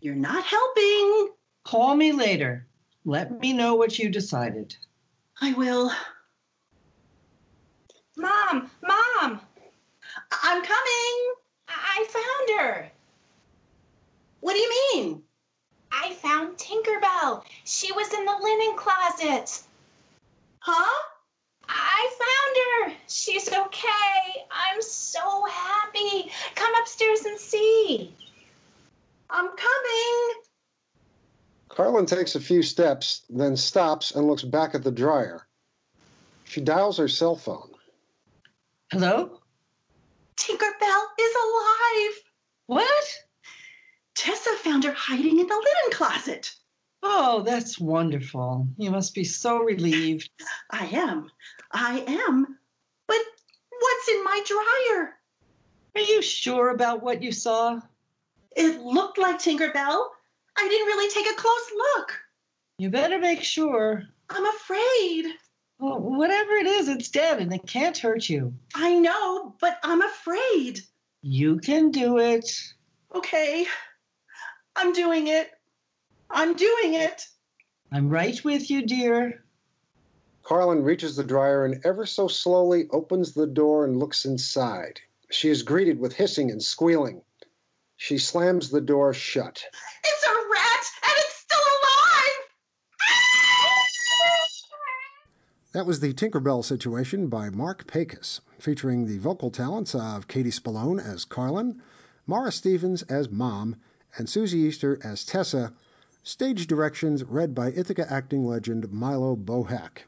You're 0.00 0.14
not 0.14 0.44
helping. 0.44 1.28
Call 1.64 1.94
me 1.94 2.12
later. 2.12 2.66
Let 3.04 3.38
me 3.40 3.52
know 3.52 3.74
what 3.74 3.98
you 3.98 4.08
decided. 4.08 4.76
I 5.40 5.52
will. 5.52 5.90
Mom, 8.16 8.70
Mom, 8.82 9.40
I- 10.30 10.40
I'm 10.42 10.62
coming. 10.62 11.34
I, 11.68 11.74
I 11.98 12.06
found 12.08 12.60
her. 12.60 12.90
What 14.40 14.54
do 14.54 14.58
you 14.60 14.70
mean? 14.94 15.22
I 15.92 16.14
found 16.14 16.56
Tinkerbell. 16.56 17.44
She 17.64 17.92
was 17.92 18.12
in 18.12 18.24
the 18.24 18.36
linen 18.40 18.76
closet. 18.76 19.62
Huh? 20.60 21.02
I 21.68 22.10
found 22.18 22.92
her. 22.92 23.00
She's 23.08 23.48
okay. 23.48 24.44
I'm 24.50 24.82
so 24.82 25.44
happy. 25.50 26.30
Come 26.54 26.74
upstairs 26.80 27.24
and 27.24 27.38
see. 27.38 28.14
I'm 29.30 29.48
coming. 29.48 30.42
Carlin 31.68 32.06
takes 32.06 32.34
a 32.34 32.40
few 32.40 32.62
steps, 32.62 33.22
then 33.28 33.56
stops 33.56 34.12
and 34.12 34.26
looks 34.26 34.42
back 34.42 34.74
at 34.74 34.82
the 34.82 34.90
dryer. 34.90 35.46
She 36.44 36.60
dials 36.60 36.96
her 36.98 37.08
cell 37.08 37.36
phone. 37.36 37.70
Hello? 38.90 39.40
Tinkerbell 40.36 41.04
is 41.18 41.34
alive. 41.44 42.22
What? 42.66 43.04
Tessa 44.14 44.50
found 44.56 44.84
her 44.84 44.92
hiding 44.92 45.38
in 45.38 45.46
the 45.46 45.54
linen 45.54 45.92
closet. 45.92 46.54
Oh, 47.08 47.42
that's 47.46 47.78
wonderful. 47.78 48.66
You 48.76 48.90
must 48.90 49.14
be 49.14 49.22
so 49.22 49.58
relieved. 49.62 50.28
I 50.72 50.86
am. 50.86 51.30
I 51.70 52.00
am. 52.00 52.58
But 53.06 53.20
what's 53.78 54.08
in 54.08 54.24
my 54.24 54.42
dryer? 54.44 55.14
Are 55.94 56.00
you 56.00 56.20
sure 56.20 56.70
about 56.70 57.04
what 57.04 57.22
you 57.22 57.30
saw? 57.30 57.80
It 58.56 58.80
looked 58.80 59.18
like 59.18 59.38
Tinkerbell. 59.38 60.08
I 60.58 60.68
didn't 60.68 60.86
really 60.86 61.08
take 61.10 61.32
a 61.32 61.40
close 61.40 61.70
look. 61.76 62.18
You 62.78 62.90
better 62.90 63.20
make 63.20 63.42
sure. 63.42 64.02
I'm 64.28 64.46
afraid. 64.46 65.26
Well, 65.78 66.00
whatever 66.00 66.54
it 66.54 66.66
is, 66.66 66.88
it's 66.88 67.10
dead 67.10 67.38
and 67.38 67.52
it 67.54 67.68
can't 67.68 67.96
hurt 67.96 68.28
you. 68.28 68.52
I 68.74 68.98
know, 68.98 69.54
but 69.60 69.78
I'm 69.84 70.02
afraid. 70.02 70.80
You 71.22 71.58
can 71.58 71.92
do 71.92 72.18
it. 72.18 72.50
Okay. 73.14 73.64
I'm 74.74 74.92
doing 74.92 75.28
it. 75.28 75.50
I'm 76.30 76.54
doing 76.54 76.94
it. 76.94 77.26
I'm 77.92 78.08
right 78.08 78.42
with 78.44 78.70
you, 78.70 78.86
dear. 78.86 79.44
Carlin 80.42 80.82
reaches 80.82 81.16
the 81.16 81.24
dryer 81.24 81.64
and 81.64 81.84
ever 81.84 82.06
so 82.06 82.28
slowly 82.28 82.86
opens 82.90 83.32
the 83.32 83.46
door 83.46 83.84
and 83.84 83.98
looks 83.98 84.24
inside. 84.24 85.00
She 85.30 85.48
is 85.48 85.62
greeted 85.62 85.98
with 85.98 86.12
hissing 86.12 86.50
and 86.50 86.62
squealing. 86.62 87.22
She 87.96 88.18
slams 88.18 88.70
the 88.70 88.80
door 88.80 89.12
shut. 89.12 89.64
It's 90.04 90.24
a 90.24 90.28
rat 90.28 90.84
and 91.02 91.12
it's 91.16 91.36
still 91.36 91.58
alive! 91.58 92.48
Ah! 93.02 93.86
That 95.72 95.86
was 95.86 96.00
the 96.00 96.12
Tinkerbell 96.12 96.64
situation 96.64 97.28
by 97.28 97.50
Marc 97.50 97.86
Paykuss, 97.86 98.40
featuring 98.58 99.06
the 99.06 99.18
vocal 99.18 99.50
talents 99.50 99.94
of 99.94 100.28
Katie 100.28 100.50
Spallone 100.50 101.04
as 101.04 101.24
Carlin, 101.24 101.82
Mara 102.26 102.52
Stevens 102.52 103.02
as 103.04 103.30
Mom, 103.30 103.76
and 104.16 104.28
Susie 104.28 104.58
Easter 104.58 104.98
as 105.02 105.24
Tessa. 105.24 105.72
Stage 106.26 106.66
directions 106.66 107.22
read 107.22 107.54
by 107.54 107.68
Ithaca 107.68 108.04
acting 108.10 108.44
legend 108.44 108.90
Milo 108.90 109.36
Bohack. 109.36 110.06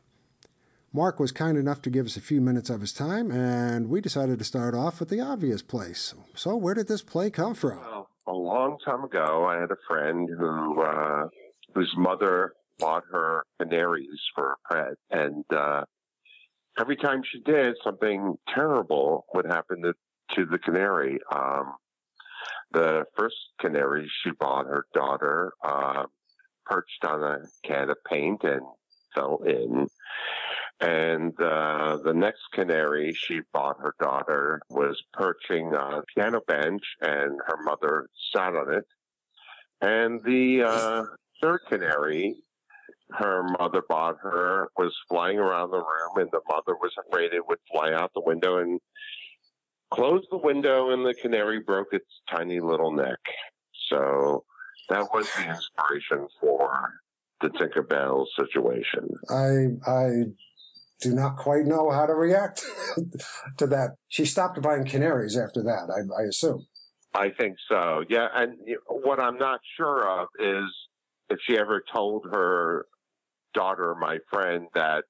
Marc 0.92 1.20
was 1.20 1.30
kind 1.30 1.56
enough 1.56 1.80
to 1.82 1.90
give 1.90 2.06
us 2.06 2.16
a 2.16 2.20
few 2.20 2.40
minutes 2.40 2.70
of 2.70 2.80
his 2.80 2.92
time, 2.92 3.30
and 3.30 3.88
we 3.88 4.00
decided 4.00 4.40
to 4.40 4.44
start 4.44 4.74
off 4.74 4.98
with 4.98 5.10
the 5.10 5.20
obvious 5.20 5.62
place. 5.62 6.14
So, 6.34 6.56
where 6.56 6.74
did 6.74 6.88
this 6.88 7.02
play 7.02 7.30
come 7.30 7.54
from? 7.54 7.78
Well, 7.78 8.08
a 8.26 8.32
long 8.32 8.78
time 8.84 9.04
ago, 9.04 9.46
I 9.46 9.60
had 9.60 9.70
a 9.70 9.76
friend 9.86 10.28
who 10.28 10.82
uh, 10.82 11.28
whose 11.76 11.94
mother 11.96 12.54
bought 12.80 13.04
her 13.12 13.44
canaries 13.60 14.18
for 14.34 14.54
a 14.54 14.74
pet, 14.74 14.94
and 15.12 15.44
uh, 15.56 15.84
every 16.80 16.96
time 16.96 17.22
she 17.30 17.38
did, 17.42 17.76
something 17.84 18.34
terrible 18.52 19.24
would 19.34 19.46
happen 19.46 19.82
to, 19.82 19.92
to 20.34 20.46
the 20.46 20.58
canary. 20.58 21.20
Um, 21.32 21.74
the 22.72 23.04
first 23.16 23.36
canary 23.60 24.10
she 24.22 24.30
bought 24.30 24.66
her 24.66 24.84
daughter 24.94 25.52
uh, 25.64 26.04
perched 26.66 27.04
on 27.04 27.22
a 27.22 27.38
can 27.64 27.90
of 27.90 27.96
paint 28.08 28.44
and 28.44 28.62
fell 29.14 29.40
in. 29.46 29.88
And 30.80 31.32
uh, 31.40 31.98
the 32.04 32.14
next 32.14 32.42
canary 32.52 33.12
she 33.12 33.40
bought 33.52 33.80
her 33.80 33.94
daughter 34.00 34.60
was 34.70 35.02
perching 35.12 35.74
on 35.74 35.94
a 35.94 36.02
piano 36.14 36.40
bench, 36.46 36.82
and 37.00 37.40
her 37.46 37.62
mother 37.64 38.08
sat 38.32 38.54
on 38.54 38.72
it. 38.72 38.84
And 39.80 40.20
the 40.24 40.62
uh, 40.62 41.02
third 41.40 41.60
canary 41.68 42.36
her 43.12 43.42
mother 43.58 43.82
bought 43.88 44.16
her 44.20 44.68
was 44.76 44.94
flying 45.08 45.38
around 45.38 45.70
the 45.70 45.78
room, 45.78 46.16
and 46.16 46.30
the 46.30 46.40
mother 46.48 46.76
was 46.80 46.92
afraid 47.06 47.32
it 47.32 47.46
would 47.46 47.58
fly 47.70 47.92
out 47.92 48.12
the 48.14 48.20
window 48.20 48.58
and 48.58 48.80
closed 49.92 50.26
the 50.30 50.38
window, 50.38 50.90
and 50.90 51.04
the 51.04 51.14
canary 51.14 51.60
broke 51.60 51.88
its 51.92 52.06
tiny 52.30 52.60
little 52.60 52.92
neck. 52.92 53.18
So 53.90 54.44
that 54.88 55.06
was 55.12 55.28
the 55.36 55.48
inspiration 55.48 56.28
for 56.40 56.92
the 57.40 57.48
Tinkerbell 57.50 58.26
situation. 58.36 59.08
I 59.30 59.90
I 59.90 60.08
do 61.00 61.14
not 61.14 61.36
quite 61.36 61.64
know 61.64 61.90
how 61.90 62.06
to 62.06 62.14
react 62.14 62.64
to 63.58 63.66
that. 63.68 63.96
She 64.08 64.24
stopped 64.24 64.60
buying 64.60 64.84
canaries 64.84 65.36
after 65.36 65.62
that, 65.62 65.88
I, 65.94 66.22
I 66.22 66.26
assume. 66.28 66.66
I 67.14 67.30
think 67.30 67.56
so. 67.68 68.02
Yeah, 68.08 68.26
and 68.34 68.54
what 68.88 69.20
I'm 69.20 69.38
not 69.38 69.60
sure 69.76 70.08
of 70.20 70.28
is 70.38 70.64
if 71.30 71.38
she 71.46 71.56
ever 71.56 71.82
told 71.92 72.26
her 72.30 72.86
daughter, 73.54 73.94
my 74.00 74.18
friend, 74.30 74.66
that 74.74 75.04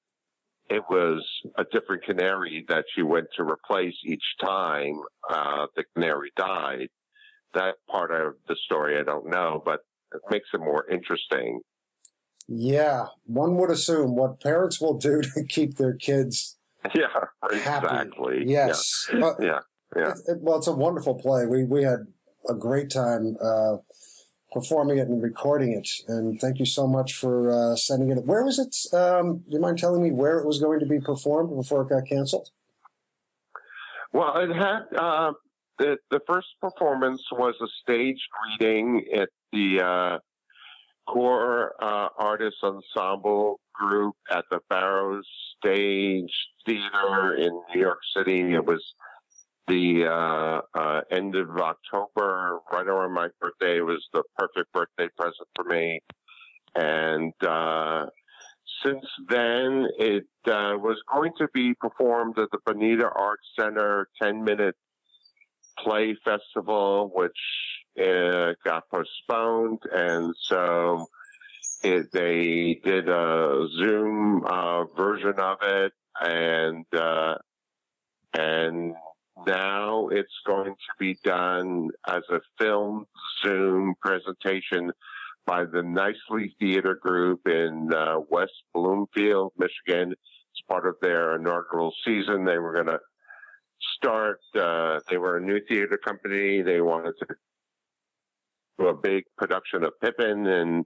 it 0.71 0.83
was 0.91 1.27
a 1.57 1.65
different 1.73 2.05
canary 2.05 2.65
that 2.69 2.85
she 2.95 3.03
went 3.03 3.27
to 3.37 3.43
replace 3.43 3.95
each 4.05 4.25
time 4.41 4.95
uh, 5.29 5.67
the 5.77 5.85
canary 5.95 6.31
died. 6.37 6.89
That 7.55 7.77
part 7.91 8.11
of 8.11 8.35
the 8.47 8.57
story 8.67 8.99
I 8.99 9.03
don't 9.03 9.29
know, 9.29 9.63
but 9.65 9.81
it 10.15 10.21
makes 10.31 10.49
it 10.53 10.59
more 10.59 10.87
interesting. 10.91 11.61
Yeah, 12.47 13.07
one 13.25 13.57
would 13.57 13.71
assume 13.71 14.17
what 14.17 14.41
parents 14.41 14.81
will 14.81 14.99
do 14.99 15.23
to 15.35 15.45
keep 15.45 15.77
their 15.77 15.95
kids 15.95 16.57
Yeah, 16.95 17.07
happy. 17.65 17.87
exactly. 17.87 18.43
Yes. 18.47 19.09
Yeah. 19.13 19.33
Yeah. 19.41 19.59
Yeah. 19.97 20.11
it- 20.11 20.19
it- 20.27 20.39
well, 20.41 20.59
it's 20.59 20.67
a 20.67 20.73
wonderful 20.73 21.15
play. 21.15 21.47
We 21.47 21.65
we 21.65 21.83
had 21.83 22.01
a 22.49 22.55
great 22.55 22.91
time 22.91 23.37
uh, 23.43 23.77
performing 24.59 24.99
it 24.99 25.09
and 25.09 25.23
recording 25.23 25.73
it. 25.73 25.88
And 26.09 26.41
thank 26.41 26.59
you 26.59 26.67
so 26.67 26.87
much 26.87 27.15
for 27.15 27.50
uh, 27.50 27.77
sending 27.77 28.11
it. 28.11 28.25
Where 28.25 28.45
was 28.45 28.59
it? 28.59 28.75
Um, 28.95 29.38
do 29.38 29.55
you 29.55 29.61
mind 29.61 29.79
telling 29.79 30.03
me 30.03 30.11
where 30.11 30.38
it 30.38 30.47
was 30.47 30.61
going 30.61 30.81
to 30.81 30.87
be 30.87 31.00
performed 31.00 31.55
before 31.55 31.83
it 31.83 31.88
got 31.88 32.07
canceled? 32.07 32.50
Well, 34.12 34.37
it 34.38 34.55
had 34.55 34.81
uh, 34.99 35.33
the 35.79 35.99
the 36.11 36.21
first 36.27 36.49
performance 36.61 37.23
was 37.31 37.55
a 37.62 37.69
stage 37.83 38.21
reading 38.49 39.05
at 39.15 39.29
the 39.53 39.81
uh, 39.81 40.19
core 41.12 41.75
uh, 41.81 42.09
artist 42.19 42.57
ensemble 42.62 43.61
group 43.75 44.17
at 44.31 44.45
the 44.50 44.61
Barrows 44.69 45.27
Stage 45.59 46.33
Theater 46.67 47.35
in 47.37 47.53
New 47.73 47.81
York 47.81 48.00
City. 48.17 48.55
It 48.55 48.65
was 48.65 48.83
the 49.69 50.07
uh, 50.07 50.79
uh, 50.79 51.01
end 51.11 51.37
of 51.37 51.51
October, 51.57 52.59
right 52.73 52.87
around 52.87 53.13
my 53.13 53.29
birthday. 53.41 53.81
Was 53.81 54.05
the 54.13 54.23
perfect 54.37 54.73
birthday 54.73 55.09
present 55.17 55.49
for 55.55 55.65
me, 55.65 56.01
and 56.75 57.33
uh, 57.45 58.07
since 58.85 59.05
then, 59.29 59.89
it 59.99 60.27
uh, 60.47 60.77
was 60.79 61.01
going 61.13 61.33
to 61.39 61.49
be 61.53 61.75
performed 61.75 62.39
at 62.39 62.51
the 62.53 62.59
Bonita 62.65 63.09
Arts 63.09 63.47
Center 63.59 64.09
10 64.23 64.45
minute 64.45 64.77
play 65.79 66.17
festival, 66.25 67.11
which 67.15 67.39
uh, 68.01 68.53
got 68.65 68.85
postponed. 68.91 69.81
And 69.93 70.35
so 70.43 71.07
it, 71.83 72.13
they 72.13 72.81
did 72.85 73.09
a 73.09 73.67
Zoom 73.77 74.45
uh, 74.45 74.85
version 74.97 75.35
of 75.39 75.59
it. 75.63 75.93
And, 76.21 76.87
uh, 76.95 77.37
and 78.35 78.95
now 79.47 80.09
it's 80.09 80.28
going 80.47 80.75
to 80.75 80.92
be 80.99 81.18
done 81.25 81.90
as 82.07 82.23
a 82.30 82.40
film 82.59 83.07
Zoom 83.42 83.95
presentation 84.00 84.92
by 85.47 85.64
the 85.64 85.83
Nicely 85.83 86.54
Theater 86.61 86.95
Group 86.95 87.47
in 87.47 87.90
uh, 87.95 88.21
West 88.28 88.52
Bloomfield, 88.75 89.52
Michigan. 89.57 90.12
It's 90.12 90.62
part 90.68 90.87
of 90.87 90.97
their 91.00 91.37
inaugural 91.37 91.92
season. 92.04 92.45
They 92.45 92.59
were 92.59 92.75
going 92.75 92.87
to 92.87 93.00
start, 93.97 94.40
uh, 94.54 95.00
they 95.09 95.16
were 95.16 95.38
a 95.38 95.40
new 95.40 95.61
theater 95.68 95.99
company. 95.99 96.62
They 96.62 96.80
wanted 96.80 97.14
to 97.21 97.26
do 98.78 98.88
a 98.88 98.95
big 98.95 99.25
production 99.37 99.85
of 99.85 99.92
Pippin 100.00 100.47
and 100.47 100.85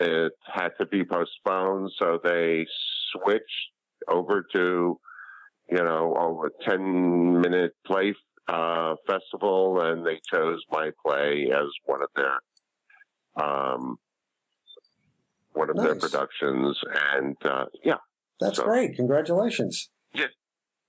it 0.00 0.32
had 0.52 0.70
to 0.78 0.86
be 0.86 1.04
postponed. 1.04 1.90
So 1.98 2.18
they 2.22 2.66
switched 3.12 3.72
over 4.08 4.44
to, 4.52 4.98
you 5.70 5.78
know, 5.82 6.44
a 6.46 6.64
10 6.70 7.40
minute 7.40 7.72
play 7.86 8.14
uh, 8.48 8.94
festival 9.06 9.80
and 9.80 10.06
they 10.06 10.20
chose 10.30 10.60
my 10.70 10.90
play 11.04 11.48
as 11.50 11.66
one 11.86 12.02
of 12.02 12.08
their 12.14 13.44
um, 13.44 13.96
one 15.52 15.70
of 15.70 15.76
their 15.76 15.94
productions. 15.94 16.78
And 17.14 17.36
uh, 17.44 17.66
yeah, 17.84 17.96
That's 18.40 18.56
So- 18.58 18.64
great. 18.64 18.96
Congratulations. 18.96 19.90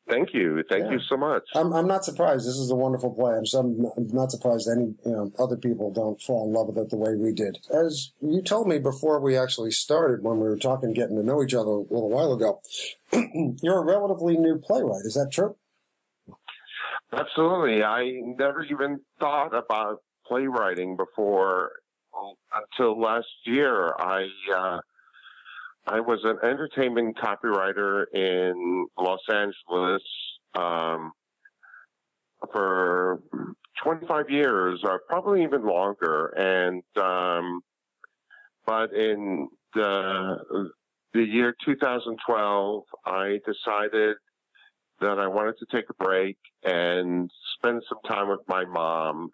Thank 0.10 0.34
you, 0.34 0.64
thank 0.70 0.86
Yeah. 0.86 0.92
you 0.92 1.00
so 1.10 1.18
much. 1.18 1.44
I'm, 1.56 1.74
I'm 1.74 1.88
not 1.88 2.06
surprised. 2.06 2.48
This 2.48 2.58
is 2.58 2.72
a 2.72 2.76
wonderful 2.76 3.14
play. 3.14 3.36
I'm, 3.36 3.46
so, 3.46 3.60
I'm 3.60 4.08
not 4.08 4.32
surprised 4.32 4.68
any 4.70 4.96
you 5.06 5.12
know 5.12 5.32
other 5.40 5.58
people 5.58 5.92
don't 5.92 6.22
fall 6.22 6.48
in 6.48 6.54
love 6.54 6.68
with 6.68 6.78
it 6.78 6.90
the 6.90 6.98
way 6.98 7.16
we 7.16 7.32
did. 7.34 7.58
As 7.74 8.12
you 8.22 8.42
told 8.42 8.68
me 8.68 8.80
before 8.80 9.20
we 9.20 9.38
actually 9.38 9.72
started, 9.72 10.24
when 10.24 10.40
we 10.40 10.48
were 10.48 10.58
talking, 10.58 10.94
getting 10.94 11.16
to 11.18 11.24
know 11.24 11.44
each 11.44 11.54
other 11.54 11.70
a 11.70 11.80
little 11.82 12.10
while 12.10 12.34
ago, 12.34 12.62
you're 13.62 13.80
a 13.80 13.86
relatively 13.86 14.38
new 14.38 14.58
playwright. 14.58 15.06
Is 15.06 15.14
that 15.16 15.32
true? 15.32 15.56
Absolutely, 17.14 17.84
I 17.84 18.20
never 18.38 18.64
even 18.64 19.00
thought 19.20 19.54
about 19.56 20.02
playwriting 20.28 20.98
before 20.98 21.72
until 22.54 23.00
last 23.00 23.28
year, 23.46 23.94
I 24.00 24.28
uh, 24.56 24.80
I 25.88 26.00
was 26.00 26.20
an 26.24 26.38
entertainment 26.44 27.18
copywriter 27.18 28.06
in 28.13 28.88
Los 28.98 29.20
Angeles 29.30 30.01
um, 30.56 31.12
for 32.51 33.20
25 33.84 34.30
years, 34.30 34.82
or 34.84 35.01
probably 35.08 35.44
even 35.44 35.65
longer. 35.65 36.27
And 36.38 36.84
um, 36.98 37.62
but 38.65 38.94
in 38.94 39.48
the 39.75 40.70
the 41.13 41.24
year 41.24 41.56
2012, 41.63 42.84
I 43.06 43.39
decided 43.46 44.18
that 45.01 45.20
I 45.20 45.27
wanted 45.27 45.56
to 45.60 45.65
take 45.72 45.86
a 45.89 46.04
break 46.04 46.38
and 46.63 47.30
spend 47.58 47.84
some 47.88 48.00
time 48.08 48.30
with 48.30 48.42
my 48.48 48.65
mom, 48.65 49.30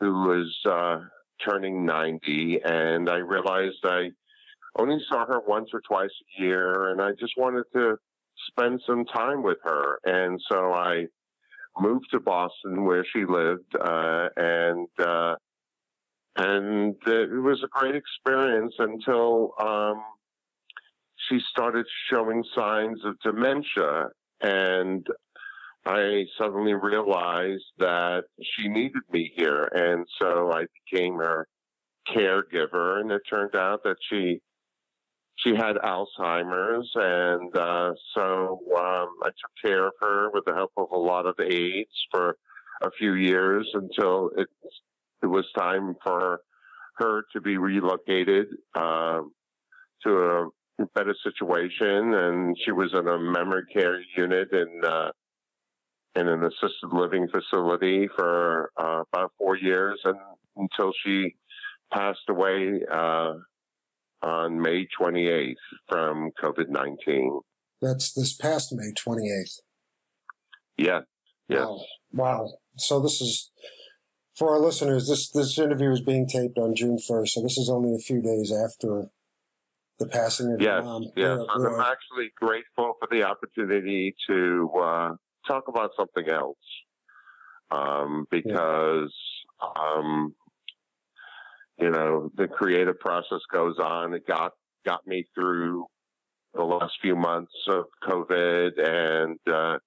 who 0.00 0.12
was 0.12 0.56
uh, 0.64 1.00
turning 1.44 1.84
90. 1.84 2.60
And 2.64 3.10
I 3.10 3.16
realized 3.16 3.78
I 3.84 4.10
only 4.76 4.98
saw 5.08 5.26
her 5.26 5.40
once 5.46 5.70
or 5.72 5.80
twice 5.80 6.10
a 6.10 6.42
year, 6.42 6.90
and 6.90 7.00
I 7.00 7.10
just 7.18 7.34
wanted 7.36 7.64
to 7.74 7.96
spend 8.48 8.80
some 8.86 9.04
time 9.04 9.42
with 9.42 9.58
her. 9.64 9.98
And 10.04 10.40
so 10.50 10.72
I 10.72 11.06
moved 11.80 12.06
to 12.12 12.20
Boston, 12.20 12.84
where 12.84 13.04
she 13.12 13.24
lived, 13.24 13.74
uh, 13.80 14.28
and 14.36 14.88
uh, 14.98 15.34
and 16.36 16.94
it 17.06 17.30
was 17.42 17.62
a 17.64 17.68
great 17.68 17.96
experience 17.96 18.74
until 18.78 19.52
um, 19.60 20.02
she 21.28 21.40
started 21.50 21.86
showing 22.10 22.44
signs 22.54 23.00
of 23.04 23.18
dementia, 23.24 24.08
and 24.40 25.06
I 25.84 26.24
suddenly 26.36 26.74
realized 26.74 27.64
that 27.78 28.24
she 28.42 28.68
needed 28.68 29.02
me 29.10 29.32
here, 29.36 29.68
and 29.72 30.06
so 30.20 30.52
I 30.52 30.66
became 30.90 31.14
her 31.14 31.48
caregiver. 32.08 33.00
And 33.00 33.10
it 33.10 33.22
turned 33.28 33.56
out 33.56 33.82
that 33.84 33.96
she 34.10 34.40
she 35.38 35.50
had 35.50 35.76
Alzheimer's, 35.76 36.90
and 36.94 37.56
uh, 37.56 37.92
so 38.14 38.60
um, 38.76 39.08
I 39.22 39.28
took 39.28 39.52
care 39.64 39.86
of 39.86 39.92
her 40.00 40.30
with 40.32 40.44
the 40.44 40.54
help 40.54 40.72
of 40.76 40.88
a 40.92 40.98
lot 40.98 41.26
of 41.26 41.36
aides 41.40 41.90
for 42.10 42.36
a 42.82 42.90
few 42.98 43.14
years 43.14 43.68
until 43.74 44.30
it 44.36 44.48
it 45.22 45.26
was 45.26 45.44
time 45.56 45.94
for 46.02 46.40
her 46.96 47.22
to 47.32 47.40
be 47.40 47.56
relocated 47.56 48.46
uh, 48.74 49.20
to 50.04 50.10
a 50.80 50.86
better 50.94 51.14
situation, 51.22 52.14
and 52.14 52.56
she 52.64 52.72
was 52.72 52.90
in 52.92 53.06
a 53.06 53.18
memory 53.18 53.64
care 53.72 54.00
unit 54.16 54.48
in 54.52 54.80
uh, 54.84 55.10
in 56.16 56.26
an 56.26 56.42
assisted 56.42 56.92
living 56.92 57.28
facility 57.28 58.08
for 58.16 58.70
uh, 58.76 59.02
about 59.12 59.32
four 59.38 59.56
years, 59.56 60.00
and 60.04 60.16
until 60.56 60.92
she 61.04 61.36
passed 61.92 62.28
away 62.28 62.80
uh, 62.92 63.34
on 64.22 64.60
May 64.60 64.86
28th 65.00 65.54
from 65.88 66.30
COVID 66.42 66.68
19. 66.68 67.40
That's 67.80 68.12
this 68.12 68.34
past 68.34 68.72
May 68.72 68.92
28th. 68.92 69.60
Yeah. 70.76 71.00
Yes. 71.48 71.60
Wow. 71.60 71.80
wow. 72.12 72.50
So 72.76 73.00
this 73.00 73.20
is 73.20 73.50
for 74.36 74.52
our 74.52 74.60
listeners. 74.60 75.08
This 75.08 75.30
this 75.30 75.58
interview 75.58 75.90
is 75.90 76.00
being 76.00 76.28
taped 76.28 76.58
on 76.58 76.74
June 76.74 76.98
1st, 76.98 77.28
so 77.28 77.42
this 77.42 77.58
is 77.58 77.70
only 77.70 77.94
a 77.94 77.98
few 77.98 78.20
days 78.20 78.52
after 78.52 79.08
the 79.98 80.06
passing 80.06 80.52
of 80.52 80.60
yes, 80.60 80.68
your 80.68 80.82
mom. 80.82 81.02
Yes. 81.16 81.38
We're- 81.56 81.74
I'm 81.74 81.80
actually 81.80 82.30
grateful 82.36 82.94
for 82.98 83.08
the 83.10 83.24
opportunity 83.24 84.14
to 84.28 84.70
uh, 84.80 85.10
talk 85.46 85.64
about 85.68 85.90
something 85.96 86.28
else 86.28 86.56
um, 87.70 88.26
because. 88.30 89.14
Um, 89.60 90.34
you 91.78 91.90
know, 91.90 92.30
the 92.36 92.48
creative 92.48 92.98
process 92.98 93.40
goes 93.52 93.78
on. 93.78 94.14
It 94.14 94.26
got 94.26 94.52
got 94.86 95.06
me 95.06 95.24
through 95.34 95.86
the 96.54 96.62
last 96.62 96.94
few 97.00 97.14
months 97.14 97.52
of 97.68 97.84
COVID, 98.08 98.70
and 98.78 99.38
uh, 99.52 99.78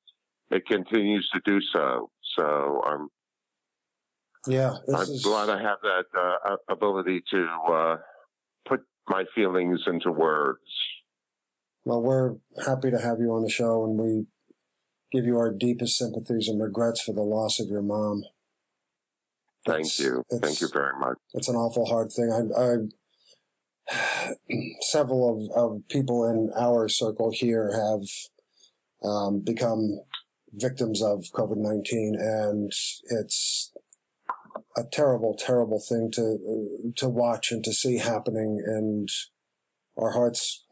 it 0.50 0.66
continues 0.68 1.30
to 1.34 1.42
do 1.46 1.60
so. 1.74 2.10
So 2.38 2.82
I'm 2.86 3.08
yeah, 4.48 4.74
this 4.88 4.96
I'm 4.96 5.14
is 5.16 5.24
glad 5.24 5.50
I 5.50 5.62
have 5.62 5.78
that 5.84 6.06
uh, 6.18 6.56
ability 6.70 7.24
to 7.32 7.48
uh, 7.72 7.96
put 8.68 8.82
my 9.08 9.26
feelings 9.36 9.82
into 9.86 10.12
words. 10.12 10.60
well. 11.84 12.02
We're 12.02 12.36
happy 12.66 12.90
to 12.92 13.00
have 13.00 13.20
you 13.20 13.34
on 13.34 13.44
the 13.44 13.50
show, 13.50 13.84
and 13.84 14.00
we 14.00 14.28
give 15.12 15.26
you 15.26 15.38
our 15.38 15.54
deepest 15.54 15.98
sympathies 15.98 16.48
and 16.48 16.62
regrets 16.62 17.02
for 17.02 17.14
the 17.14 17.22
loss 17.22 17.60
of 17.60 17.68
your 17.68 17.82
mom. 17.82 18.24
Thank 19.66 19.82
It's- 19.88 20.00
you. 20.00 20.24
it's- 20.32 20.40
Thank 20.42 20.62
you 20.62 20.68
very 20.74 20.98
much. 21.00 21.18
it's 21.34 21.48
an 21.48 21.56
awful 21.56 21.86
hard 21.86 22.12
thing. 22.12 22.32
I, 22.32 22.62
I 22.62 24.34
several 24.82 25.52
of, 25.56 25.58
of 25.76 25.88
people 25.88 26.24
in 26.26 26.52
our 26.58 26.88
circle 26.88 27.32
here 27.32 27.72
have 27.74 28.02
um, 29.04 29.40
become 29.40 30.00
victims 30.54 31.02
of 31.02 31.26
COVID 31.34 31.58
nineteen, 31.58 32.16
and 32.20 32.72
it's 33.10 33.72
a 34.78 34.84
terrible, 34.92 35.36
terrible 35.38 35.80
thing 35.80 36.12
to 36.12 36.94
to 36.96 37.10
watch 37.10 37.52
and 37.52 37.64
to 37.64 37.74
see 37.74 37.98
happening. 37.98 38.62
And 38.66 39.10
our 39.98 40.12
hearts 40.12 40.66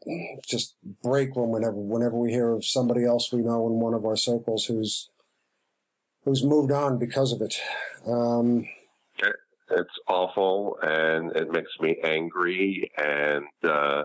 just 0.48 0.76
break 1.02 1.36
when 1.36 1.50
whenever 1.50 1.76
whenever 1.76 2.16
we 2.16 2.30
hear 2.30 2.52
of 2.52 2.64
somebody 2.64 3.04
else 3.04 3.32
we 3.32 3.42
know 3.42 3.66
in 3.66 3.74
one 3.80 3.94
of 3.94 4.04
our 4.04 4.16
circles 4.16 4.66
who's 4.66 5.10
who's 6.24 6.44
moved 6.44 6.70
on 6.72 6.98
because 6.98 7.32
of 7.32 7.40
it. 7.42 7.56
Um, 8.06 8.66
it's 9.70 9.98
awful 10.08 10.76
and 10.82 11.34
it 11.36 11.50
makes 11.50 11.70
me 11.80 11.96
angry 12.02 12.90
and 12.96 13.44
uh 13.64 14.04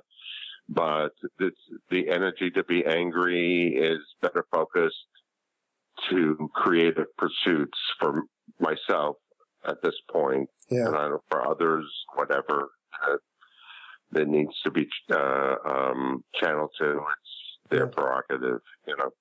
but 0.68 1.12
it's 1.40 1.58
the 1.90 2.10
energy 2.10 2.50
to 2.50 2.64
be 2.64 2.84
angry 2.86 3.76
is 3.76 4.00
better 4.22 4.46
focused 4.52 4.96
to 6.10 6.50
creative 6.54 7.08
pursuits 7.18 7.78
for 8.00 8.24
myself 8.60 9.18
at 9.68 9.82
this 9.82 9.96
point 10.12 10.50
yeah. 10.70 10.88
and 10.88 10.96
I 10.96 11.08
don't, 11.10 11.22
for 11.30 11.48
others 11.48 11.86
whatever 12.16 12.70
uh, 13.08 13.18
that 14.12 14.28
needs 14.28 14.54
to 14.64 14.72
be 14.72 14.88
uh 15.12 15.56
um 15.66 16.24
channeled 16.42 16.72
to 16.80 16.92
it's 16.92 17.70
their 17.70 17.88
prerogative 17.88 18.62
you 18.88 18.96
know 18.98 19.12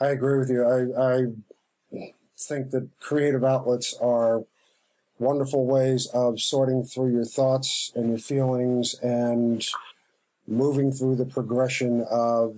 I 0.00 0.08
agree 0.08 0.38
with 0.38 0.50
you. 0.50 0.64
I, 0.64 1.12
I 1.12 2.12
think 2.38 2.70
that 2.70 2.88
creative 3.00 3.44
outlets 3.44 3.96
are 4.00 4.44
wonderful 5.18 5.66
ways 5.66 6.06
of 6.14 6.40
sorting 6.40 6.84
through 6.84 7.12
your 7.12 7.24
thoughts 7.24 7.92
and 7.94 8.10
your 8.10 8.18
feelings 8.18 8.94
and 9.02 9.66
moving 10.46 10.92
through 10.92 11.16
the 11.16 11.26
progression 11.26 12.06
of 12.10 12.54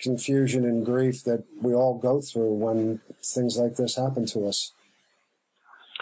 confusion 0.00 0.64
and 0.64 0.84
grief 0.84 1.24
that 1.24 1.44
we 1.60 1.74
all 1.74 1.98
go 1.98 2.20
through 2.20 2.52
when 2.52 3.00
things 3.22 3.56
like 3.58 3.76
this 3.76 3.96
happen 3.96 4.26
to 4.26 4.46
us. 4.46 4.72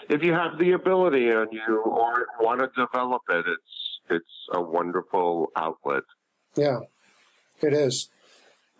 if 0.08 0.22
you 0.22 0.32
have 0.32 0.58
the 0.58 0.72
ability 0.72 1.30
and 1.30 1.52
you 1.52 1.80
or 1.84 2.26
want 2.40 2.60
to 2.60 2.68
develop 2.76 3.22
it 3.30 3.44
it's 3.46 4.00
it's 4.10 4.34
a 4.52 4.60
wonderful 4.60 5.48
outlet 5.56 6.02
Yeah, 6.56 6.80
it 7.62 7.72
is. 7.72 8.10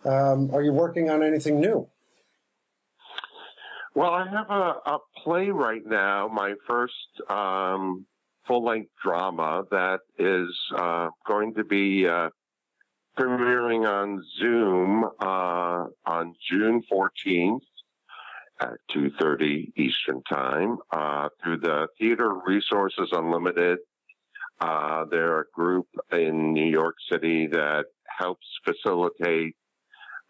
Um, 0.05 0.51
are 0.53 0.61
you 0.61 0.71
working 0.71 1.09
on 1.09 1.23
anything 1.23 1.59
new? 1.59 1.87
Well, 3.95 4.11
I 4.11 4.27
have 4.27 4.49
a, 4.49 4.91
a 4.91 4.97
play 5.23 5.51
right 5.51 5.85
now, 5.85 6.27
my 6.27 6.55
first 6.67 6.93
um, 7.29 8.05
full 8.45 8.65
length 8.65 8.91
drama 9.01 9.63
that 9.71 9.99
is 10.19 10.49
uh, 10.77 11.07
going 11.25 11.53
to 11.53 11.63
be 11.63 12.05
uh, 12.05 12.27
premiering 13.17 13.87
on 13.87 14.21
Zoom 14.37 15.05
uh, 15.21 15.85
on 16.05 16.33
June 16.51 16.83
14th 16.91 17.61
at 18.59 18.73
2.30 18.93 19.71
Eastern 19.77 20.21
Time 20.23 20.75
uh, 20.91 21.29
through 21.41 21.59
the 21.59 21.87
Theater 21.97 22.33
Resources 22.45 23.07
Unlimited. 23.13 23.79
Uh, 24.59 25.05
they're 25.09 25.39
a 25.39 25.45
group 25.53 25.87
in 26.11 26.51
New 26.51 26.69
York 26.69 26.95
City 27.09 27.47
that 27.47 27.85
helps 28.19 28.45
facilitate 28.65 29.55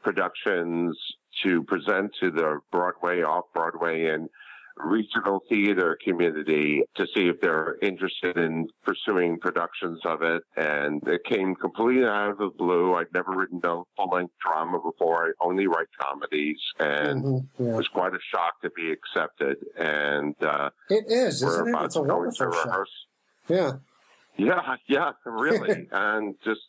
productions 0.04 0.96
to 1.44 1.64
present 1.64 2.12
to 2.22 2.32
the 2.32 2.60
Broadway, 2.72 3.22
off 3.22 3.46
Broadway, 3.54 4.06
and 4.08 4.30
regional 4.78 5.40
theater 5.48 5.98
community 6.04 6.84
to 6.96 7.08
see 7.16 7.28
if 7.28 7.40
they're 7.40 7.78
interested 7.82 8.38
in 8.38 8.68
pursuing 8.84 9.40
productions 9.40 10.02
of 10.04 10.22
it. 10.22 10.44
And 10.58 11.02
it 11.08 11.22
came 11.24 11.56
completely 11.56 12.04
out 12.06 12.32
of 12.32 12.38
the 12.40 12.50
blue. 12.58 12.94
I'd 12.96 13.14
never 13.14 13.32
written 13.32 13.62
a 13.64 13.84
full 13.96 14.10
length 14.12 14.34
drama 14.46 14.80
before. 14.82 15.28
I 15.28 15.32
only 15.46 15.68
write 15.68 15.88
comedies, 15.98 16.60
and 16.80 17.24
Mhm, 17.24 17.46
it 17.60 17.76
was 17.76 17.88
quite 17.88 18.14
a 18.14 18.20
shock 18.34 18.60
to 18.64 18.70
be 18.72 18.92
accepted. 18.92 19.58
And 19.78 20.36
uh, 20.44 20.72
It 20.90 21.06
is, 21.08 21.42
we're 21.42 21.52
isn't 21.54 21.68
it? 21.68 21.72
about 21.72 21.86
It's 21.86 21.96
a 21.96 22.02
to 22.02 22.08
go 22.08 22.24
into 22.24 22.44
wonderful 22.44 22.86
show. 23.48 23.54
Yeah, 23.56 23.72
Yeah, 24.38 24.76
yeah, 24.90 25.12
really. 25.26 25.88
and 25.92 26.36
just, 26.44 26.60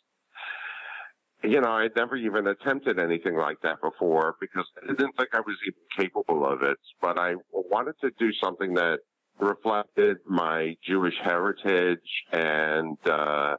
you 1.47 1.61
know, 1.61 1.71
I'd 1.71 1.95
never 1.95 2.15
even 2.15 2.47
attempted 2.47 2.99
anything 2.99 3.35
like 3.35 3.61
that 3.61 3.81
before 3.81 4.35
because 4.39 4.65
I 4.83 4.87
didn't 4.87 5.13
think 5.17 5.29
I 5.33 5.39
was 5.39 5.55
even 5.65 5.79
capable 5.97 6.45
of 6.45 6.61
it. 6.63 6.77
But 7.01 7.17
I 7.17 7.35
wanted 7.51 7.95
to 8.01 8.11
do 8.19 8.31
something 8.33 8.73
that 8.75 8.99
reflected 9.39 10.17
my 10.25 10.75
Jewish 10.85 11.15
heritage 11.23 11.99
and 12.31 12.97
uh, 13.05 13.55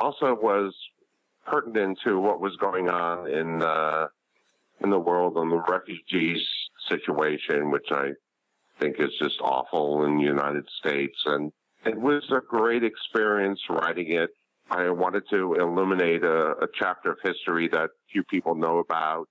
also 0.00 0.34
was 0.34 0.74
pertinent 1.46 1.98
to 2.04 2.18
what 2.18 2.40
was 2.40 2.56
going 2.56 2.88
on 2.88 3.28
in 3.30 3.62
uh, 3.62 4.06
in 4.80 4.90
the 4.90 4.98
world 4.98 5.36
on 5.36 5.50
the 5.50 5.62
refugees 5.68 6.42
situation, 6.88 7.70
which 7.70 7.86
I 7.90 8.10
think 8.80 8.96
is 8.98 9.10
just 9.20 9.40
awful 9.40 10.04
in 10.04 10.18
the 10.18 10.24
United 10.24 10.68
States. 10.78 11.16
And 11.26 11.52
it 11.86 11.98
was 11.98 12.24
a 12.30 12.40
great 12.46 12.82
experience 12.82 13.60
writing 13.68 14.12
it. 14.12 14.30
I 14.70 14.90
wanted 14.90 15.24
to 15.30 15.54
illuminate 15.54 16.24
a, 16.24 16.52
a 16.62 16.68
chapter 16.78 17.12
of 17.12 17.18
history 17.22 17.68
that 17.68 17.90
few 18.12 18.24
people 18.24 18.54
know 18.54 18.78
about. 18.78 19.26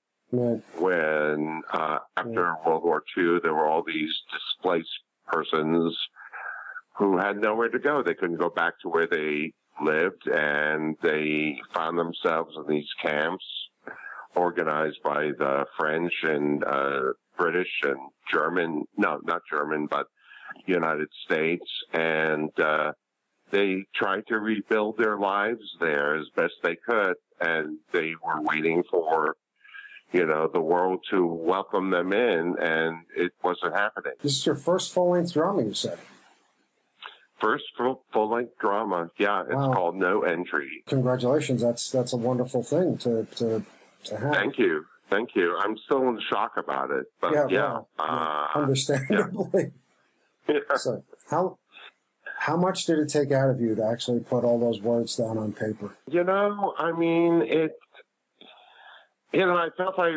When 0.77 1.61
uh, 1.71 1.99
after 2.17 2.55
World 2.65 2.83
War 2.83 3.03
II, 3.17 3.39
there 3.43 3.53
were 3.53 3.67
all 3.67 3.83
these 3.85 4.13
displaced 4.31 4.89
persons 5.27 5.95
who 6.97 7.17
had 7.17 7.37
nowhere 7.37 7.69
to 7.69 7.79
go. 7.79 8.03
They 8.03 8.13
couldn't 8.13 8.37
go 8.37 8.49
back 8.49 8.73
to 8.81 8.89
where 8.89 9.07
they 9.07 9.53
lived, 9.81 10.27
and 10.27 10.95
they 11.01 11.59
found 11.73 11.97
themselves 11.97 12.55
in 12.57 12.67
these 12.67 12.89
camps 13.01 13.45
organized 14.35 15.01
by 15.03 15.31
the 15.37 15.65
French 15.77 16.13
and 16.23 16.63
uh, 16.63 17.01
British 17.37 17.71
and 17.83 17.97
German, 18.31 18.85
no, 18.97 19.19
not 19.23 19.41
German, 19.49 19.87
but 19.87 20.07
United 20.65 21.09
States. 21.25 21.65
And 21.93 22.49
uh, 22.59 22.93
they 23.53 23.85
tried 23.95 24.25
to 24.27 24.39
rebuild 24.39 24.97
their 24.97 25.17
lives 25.17 25.61
there 25.79 26.15
as 26.17 26.25
best 26.35 26.55
they 26.63 26.75
could. 26.75 27.15
And 27.39 27.77
they 27.91 28.15
were 28.25 28.41
waiting 28.41 28.83
for, 28.89 29.35
you 30.11 30.25
know, 30.25 30.49
the 30.51 30.59
world 30.59 31.01
to 31.11 31.25
welcome 31.25 31.91
them 31.91 32.11
in, 32.13 32.55
and 32.59 32.97
it 33.15 33.31
wasn't 33.43 33.75
happening. 33.75 34.13
This 34.21 34.37
is 34.39 34.45
your 34.45 34.55
first 34.55 34.91
full 34.93 35.11
length 35.11 35.33
drama, 35.33 35.63
you 35.63 35.73
said. 35.73 35.99
First 37.39 37.65
full, 37.77 38.29
length 38.29 38.57
drama. 38.59 39.09
Yeah, 39.19 39.41
it's 39.43 39.53
Wow. 39.53 39.73
called 39.73 39.95
No 39.95 40.21
Entry. 40.23 40.83
Congratulations. 40.87 41.61
That's 41.61 41.91
that's 41.91 42.13
a 42.13 42.17
wonderful 42.17 42.63
thing 42.63 42.97
to 42.99 43.25
to, 43.35 43.65
to 44.05 44.17
have. 44.17 44.33
Thank 44.33 44.57
you. 44.57 44.85
Thank 45.09 45.35
you. 45.35 45.55
I'm 45.57 45.77
still 45.85 46.07
in 46.09 46.19
shock 46.29 46.53
about 46.57 46.89
it, 46.91 47.05
but 47.21 47.33
Yeah, 47.33 47.47
yeah. 47.49 47.79
yeah, 47.99 48.03
uh, 48.05 48.47
Understandably. 48.55 49.73
yeah. 50.47 50.55
So 50.77 51.03
how 51.29 51.57
how 52.43 52.57
much 52.57 52.85
did 52.85 52.99
it 52.99 53.07
take 53.07 53.31
out 53.31 53.49
of 53.49 53.61
you 53.61 53.73
to 53.73 53.85
actually 53.85 54.19
put 54.19 54.43
all 54.43 54.59
those 54.59 54.81
words 54.81 55.15
down 55.15 55.37
on 55.37 55.53
paper? 55.53 55.95
You 56.09 56.25
know, 56.25 56.73
I 56.77 56.91
mean, 56.91 57.41
it. 57.41 57.71
You 59.31 59.45
know, 59.45 59.55
I 59.55 59.69
felt 59.77 59.97
like 59.97 60.15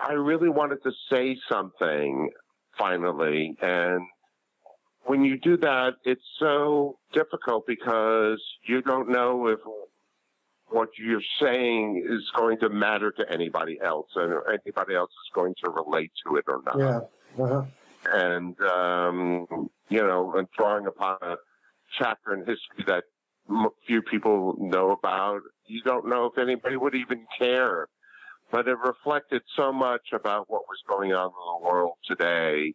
I 0.00 0.12
really 0.12 0.48
wanted 0.48 0.82
to 0.84 0.92
say 1.10 1.36
something 1.46 2.30
finally, 2.78 3.54
and 3.60 4.00
when 5.04 5.22
you 5.22 5.38
do 5.38 5.58
that, 5.58 5.96
it's 6.04 6.24
so 6.38 6.98
difficult 7.12 7.66
because 7.66 8.42
you 8.66 8.80
don't 8.80 9.10
know 9.10 9.48
if 9.48 9.58
what 10.68 10.88
you're 10.98 11.20
saying 11.42 12.06
is 12.08 12.22
going 12.36 12.58
to 12.60 12.70
matter 12.70 13.10
to 13.10 13.30
anybody 13.30 13.78
else, 13.84 14.08
and 14.16 14.32
anybody 14.48 14.94
else 14.94 15.10
is 15.10 15.30
going 15.34 15.54
to 15.62 15.70
relate 15.70 16.10
to 16.26 16.36
it 16.36 16.44
or 16.48 16.62
not 16.64 16.78
Yeah. 16.78 17.44
Uh-huh. 17.44 17.64
and 18.14 18.58
um, 18.62 19.68
you 19.88 20.02
know, 20.02 20.34
and 20.36 20.48
drawing 20.56 20.86
upon 20.86 21.18
a 21.22 21.36
chapter 21.98 22.34
in 22.34 22.40
history 22.40 22.84
that 22.86 23.04
few 23.86 24.02
people 24.02 24.56
know 24.58 24.90
about, 24.90 25.40
you 25.66 25.82
don't 25.82 26.08
know 26.08 26.26
if 26.26 26.38
anybody 26.38 26.76
would 26.76 26.94
even 26.94 27.26
care. 27.38 27.88
But 28.50 28.66
it 28.66 28.78
reflected 28.78 29.42
so 29.56 29.72
much 29.72 30.08
about 30.14 30.46
what 30.48 30.62
was 30.62 30.78
going 30.88 31.12
on 31.12 31.26
in 31.26 31.60
the 31.60 31.68
world 31.68 31.92
today, 32.06 32.72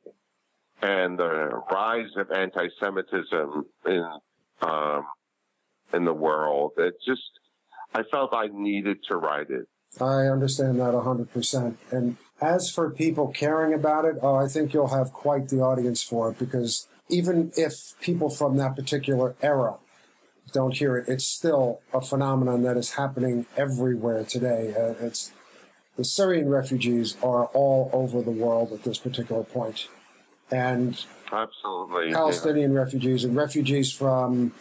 and 0.84 1.18
the 1.18 1.50
rise 1.72 2.10
of 2.16 2.30
anti-Semitism 2.30 3.66
in 3.88 4.08
um, 4.62 5.06
in 5.94 6.06
the 6.06 6.14
world. 6.14 6.74
It 6.78 6.96
just, 7.06 7.22
I 7.94 8.04
felt 8.04 8.34
I 8.34 8.48
needed 8.52 8.98
to 9.08 9.18
write 9.18 9.50
it. 9.50 9.68
I 10.02 10.28
understand 10.28 10.80
that 10.80 10.94
100%. 10.94 11.76
And 11.92 12.18
as 12.42 12.70
for 12.70 12.90
people 12.90 13.28
caring 13.28 13.74
about 13.74 14.06
it, 14.06 14.16
oh, 14.22 14.36
I 14.36 14.48
think 14.48 14.74
you'll 14.74 14.88
have 14.88 15.14
quite 15.14 15.50
the 15.50 15.62
audience 15.62 16.02
for 16.02 16.32
it 16.32 16.40
because 16.40 16.88
even 17.10 17.52
if 17.56 17.94
people 18.02 18.30
from 18.30 18.58
that 18.58 18.76
particular 18.76 19.36
era 19.42 19.76
don't 20.52 20.76
hear 20.76 20.98
it, 20.98 21.08
it's 21.08 21.26
still 21.26 21.82
a 21.94 22.02
phenomenon 22.02 22.64
that 22.64 22.78
is 22.78 22.92
happening 22.92 23.46
everywhere 23.58 24.24
today. 24.24 24.74
Uh, 24.78 25.06
it's 25.06 25.32
the 25.96 26.04
Syrian 26.04 26.50
refugees 26.50 27.18
are 27.22 27.46
all 27.48 27.90
over 27.94 28.22
the 28.22 28.32
world 28.32 28.72
at 28.72 28.84
this 28.84 28.98
particular 28.98 29.44
point. 29.44 29.88
And 30.52 31.04
Absolutely. 31.32 32.10
yeah. 32.10 32.16
Palestinian 32.16 32.74
refugees 32.74 33.24
and 33.24 33.36
refugees 33.36 33.92
from 33.92 34.54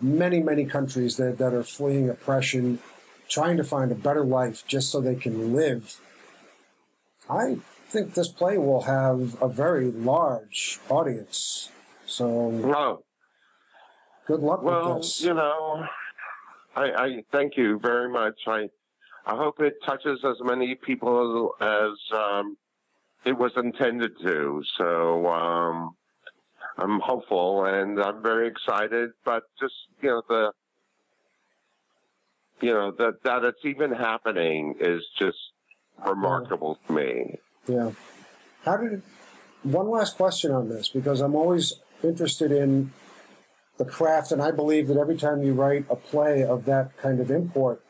many, 0.00 0.42
many 0.42 0.64
countries 0.64 1.16
that, 1.16 1.38
that 1.38 1.54
are 1.54 1.62
fleeing 1.62 2.08
oppression, 2.08 2.78
trying 3.28 3.56
to 3.56 3.64
find 3.64 3.90
a 3.92 3.94
better 3.94 4.24
life 4.24 4.64
just 4.66 4.90
so 4.90 5.00
they 5.00 5.14
can 5.14 5.54
live. 5.54 6.00
I 7.28 7.58
think 7.94 8.14
this 8.14 8.28
play 8.28 8.58
will 8.58 8.82
have 8.82 9.40
a 9.40 9.48
very 9.48 9.92
large 9.92 10.80
audience. 10.90 11.70
So 12.06 12.50
good 14.26 14.40
luck 14.40 14.62
Well, 14.62 14.94
with 14.94 15.02
this. 15.02 15.20
you 15.22 15.32
know, 15.32 15.84
I, 16.74 16.82
I 17.04 17.24
thank 17.30 17.56
you 17.56 17.78
very 17.78 18.10
much. 18.10 18.34
I 18.48 18.68
I 19.26 19.36
hope 19.36 19.60
it 19.60 19.74
touches 19.86 20.18
as 20.24 20.36
many 20.42 20.74
people 20.74 21.54
as 21.60 21.92
um, 22.12 22.56
it 23.24 23.38
was 23.38 23.52
intended 23.56 24.12
to. 24.22 24.62
So 24.76 25.26
um, 25.28 25.94
I'm 26.76 26.98
hopeful 26.98 27.64
and 27.64 28.00
I'm 28.02 28.22
very 28.22 28.48
excited. 28.48 29.10
But 29.24 29.44
just 29.60 29.74
you 30.02 30.08
know 30.10 30.22
the 30.28 30.52
you 32.60 32.72
know 32.72 32.90
that 32.98 33.22
that 33.22 33.44
it's 33.44 33.64
even 33.64 33.92
happening 33.92 34.74
is 34.80 35.02
just 35.16 35.38
remarkable 36.04 36.76
to 36.88 36.92
me. 36.92 37.38
Yeah. 37.66 37.92
How 38.64 38.76
did 38.76 39.02
one 39.62 39.88
last 39.88 40.16
question 40.16 40.50
on 40.50 40.68
this 40.68 40.88
because 40.88 41.20
I'm 41.20 41.34
always 41.34 41.74
interested 42.02 42.52
in 42.52 42.92
the 43.78 43.84
craft, 43.84 44.30
and 44.30 44.40
I 44.40 44.50
believe 44.50 44.88
that 44.88 44.96
every 44.96 45.16
time 45.16 45.42
you 45.42 45.52
write 45.52 45.86
a 45.90 45.96
play 45.96 46.44
of 46.44 46.64
that 46.66 46.96
kind 46.96 47.20
of 47.20 47.30
import, 47.30 47.82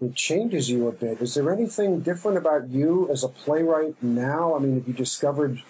it 0.00 0.14
changes 0.14 0.70
you 0.70 0.86
a 0.86 0.92
bit. 0.92 1.20
Is 1.20 1.34
there 1.34 1.52
anything 1.52 2.00
different 2.00 2.36
about 2.36 2.68
you 2.68 3.08
as 3.10 3.24
a 3.24 3.28
playwright 3.28 4.02
now? 4.02 4.54
I 4.54 4.58
mean, 4.58 4.74
have 4.74 4.86
you 4.86 4.94
discovered 4.94 5.62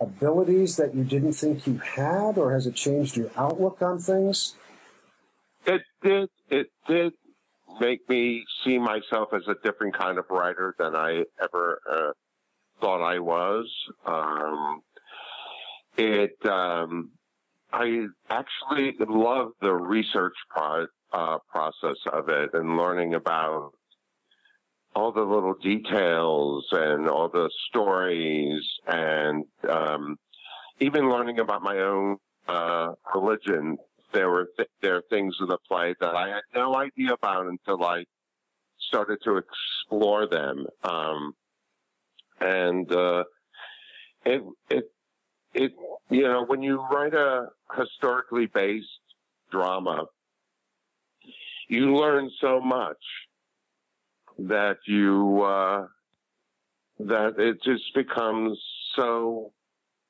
abilities 0.00 0.76
that 0.76 0.94
you 0.94 1.04
didn't 1.04 1.32
think 1.32 1.66
you 1.66 1.78
had, 1.78 2.38
or 2.38 2.52
has 2.52 2.66
it 2.66 2.74
changed 2.74 3.16
your 3.16 3.30
outlook 3.36 3.82
on 3.82 3.98
things? 3.98 4.54
It 5.66 5.82
did. 6.02 6.28
It 6.48 6.68
did 6.86 7.14
make 7.80 8.08
me 8.08 8.44
see 8.64 8.78
myself 8.78 9.30
as 9.34 9.42
a 9.48 9.56
different 9.64 9.98
kind 9.98 10.18
of 10.18 10.26
writer 10.30 10.74
than 10.78 10.94
I 10.94 11.24
ever 11.42 11.80
uh, 11.90 12.12
thought 12.80 13.02
I 13.02 13.18
was. 13.18 13.66
Um, 14.04 14.80
it. 15.96 16.36
Um, 16.46 17.10
I 17.72 18.06
actually 18.30 18.94
love 19.06 19.52
the 19.60 19.74
research 19.74 20.34
pro- 20.50 20.86
uh, 21.12 21.38
process 21.50 21.96
of 22.12 22.28
it 22.28 22.50
and 22.54 22.76
learning 22.76 23.14
about 23.14 23.72
all 24.94 25.12
the 25.12 25.22
little 25.22 25.54
details 25.62 26.66
and 26.72 27.08
all 27.08 27.28
the 27.28 27.50
stories 27.68 28.62
and 28.86 29.44
um, 29.68 30.16
even 30.80 31.10
learning 31.10 31.38
about 31.38 31.62
my 31.62 31.76
own 31.78 32.16
uh, 32.48 32.92
religion 33.14 33.76
there 34.12 34.30
were 34.30 34.48
th- 34.56 34.68
there 34.80 34.96
are 34.96 35.02
things 35.10 35.36
in 35.40 35.46
the 35.46 35.58
play 35.68 35.94
that 36.00 36.14
I 36.14 36.28
had 36.28 36.42
no 36.54 36.74
idea 36.74 37.12
about 37.12 37.46
until 37.46 37.84
I 37.84 38.04
started 38.88 39.18
to 39.24 39.38
explore 39.38 40.26
them. 40.26 40.66
Um, 40.82 41.34
and 42.40 42.90
uh, 42.92 43.24
it 44.24 44.42
it 44.70 44.84
it 45.54 45.72
you 46.10 46.22
know 46.22 46.44
when 46.46 46.62
you 46.62 46.80
write 46.90 47.14
a 47.14 47.46
historically 47.76 48.46
based 48.46 48.88
drama, 49.50 50.04
you 51.68 51.94
learn 51.94 52.30
so 52.40 52.60
much 52.60 52.98
that 54.38 54.76
you 54.86 55.42
uh, 55.42 55.86
that 56.98 57.38
it 57.38 57.62
just 57.62 57.94
becomes 57.94 58.58
so 58.94 59.52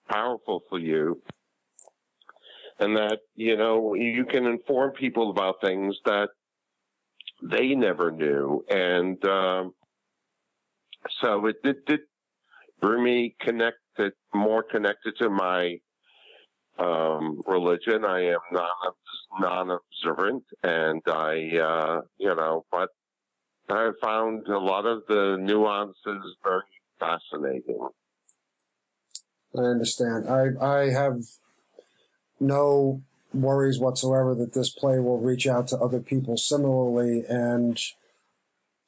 powerful 0.08 0.62
for 0.68 0.78
you. 0.78 1.20
And 2.78 2.96
that 2.96 3.20
you 3.34 3.56
know 3.56 3.94
you 3.94 4.26
can 4.26 4.44
inform 4.44 4.92
people 4.92 5.30
about 5.30 5.62
things 5.62 5.96
that 6.04 6.28
they 7.42 7.74
never 7.74 8.10
knew. 8.10 8.64
And 8.68 9.22
um, 9.24 9.72
so 11.22 11.46
it 11.46 11.56
did, 11.62 11.84
did 11.86 12.00
bring 12.80 13.02
me 13.02 13.34
connected 13.40 14.12
more 14.34 14.62
connected 14.62 15.16
to 15.18 15.30
my 15.30 15.78
um, 16.78 17.40
religion 17.46 18.04
i 18.04 18.20
am 18.20 18.38
non 18.52 18.68
non-observant 19.38 20.44
and 20.62 21.02
i 21.08 21.56
uh, 21.58 22.00
you 22.18 22.34
know 22.34 22.64
but 22.70 22.90
i 23.68 23.90
found 24.02 24.46
a 24.48 24.58
lot 24.58 24.86
of 24.86 25.02
the 25.08 25.36
nuances 25.40 26.36
very 26.42 26.62
fascinating 27.00 27.88
I 29.58 29.62
understand. 29.62 30.28
I 30.28 30.48
I 30.60 30.90
have 30.90 31.20
no 32.38 33.02
worries 33.32 33.78
whatsoever 33.78 34.34
that 34.34 34.54
this 34.54 34.70
play 34.70 34.98
will 34.98 35.18
reach 35.18 35.46
out 35.46 35.68
to 35.68 35.78
other 35.78 36.00
people 36.00 36.36
similarly 36.36 37.24
and 37.28 37.78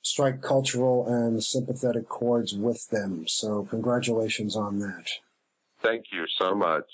strike 0.08 0.40
cultural 0.40 1.06
and 1.06 1.42
sympathetic 1.44 2.08
chords 2.08 2.54
with 2.54 2.88
them. 2.88 3.26
So 3.28 3.66
congratulations 3.68 4.56
on 4.56 4.78
that. 4.78 5.10
Thank 5.82 6.06
you 6.12 6.24
so 6.26 6.54
much. 6.54 6.86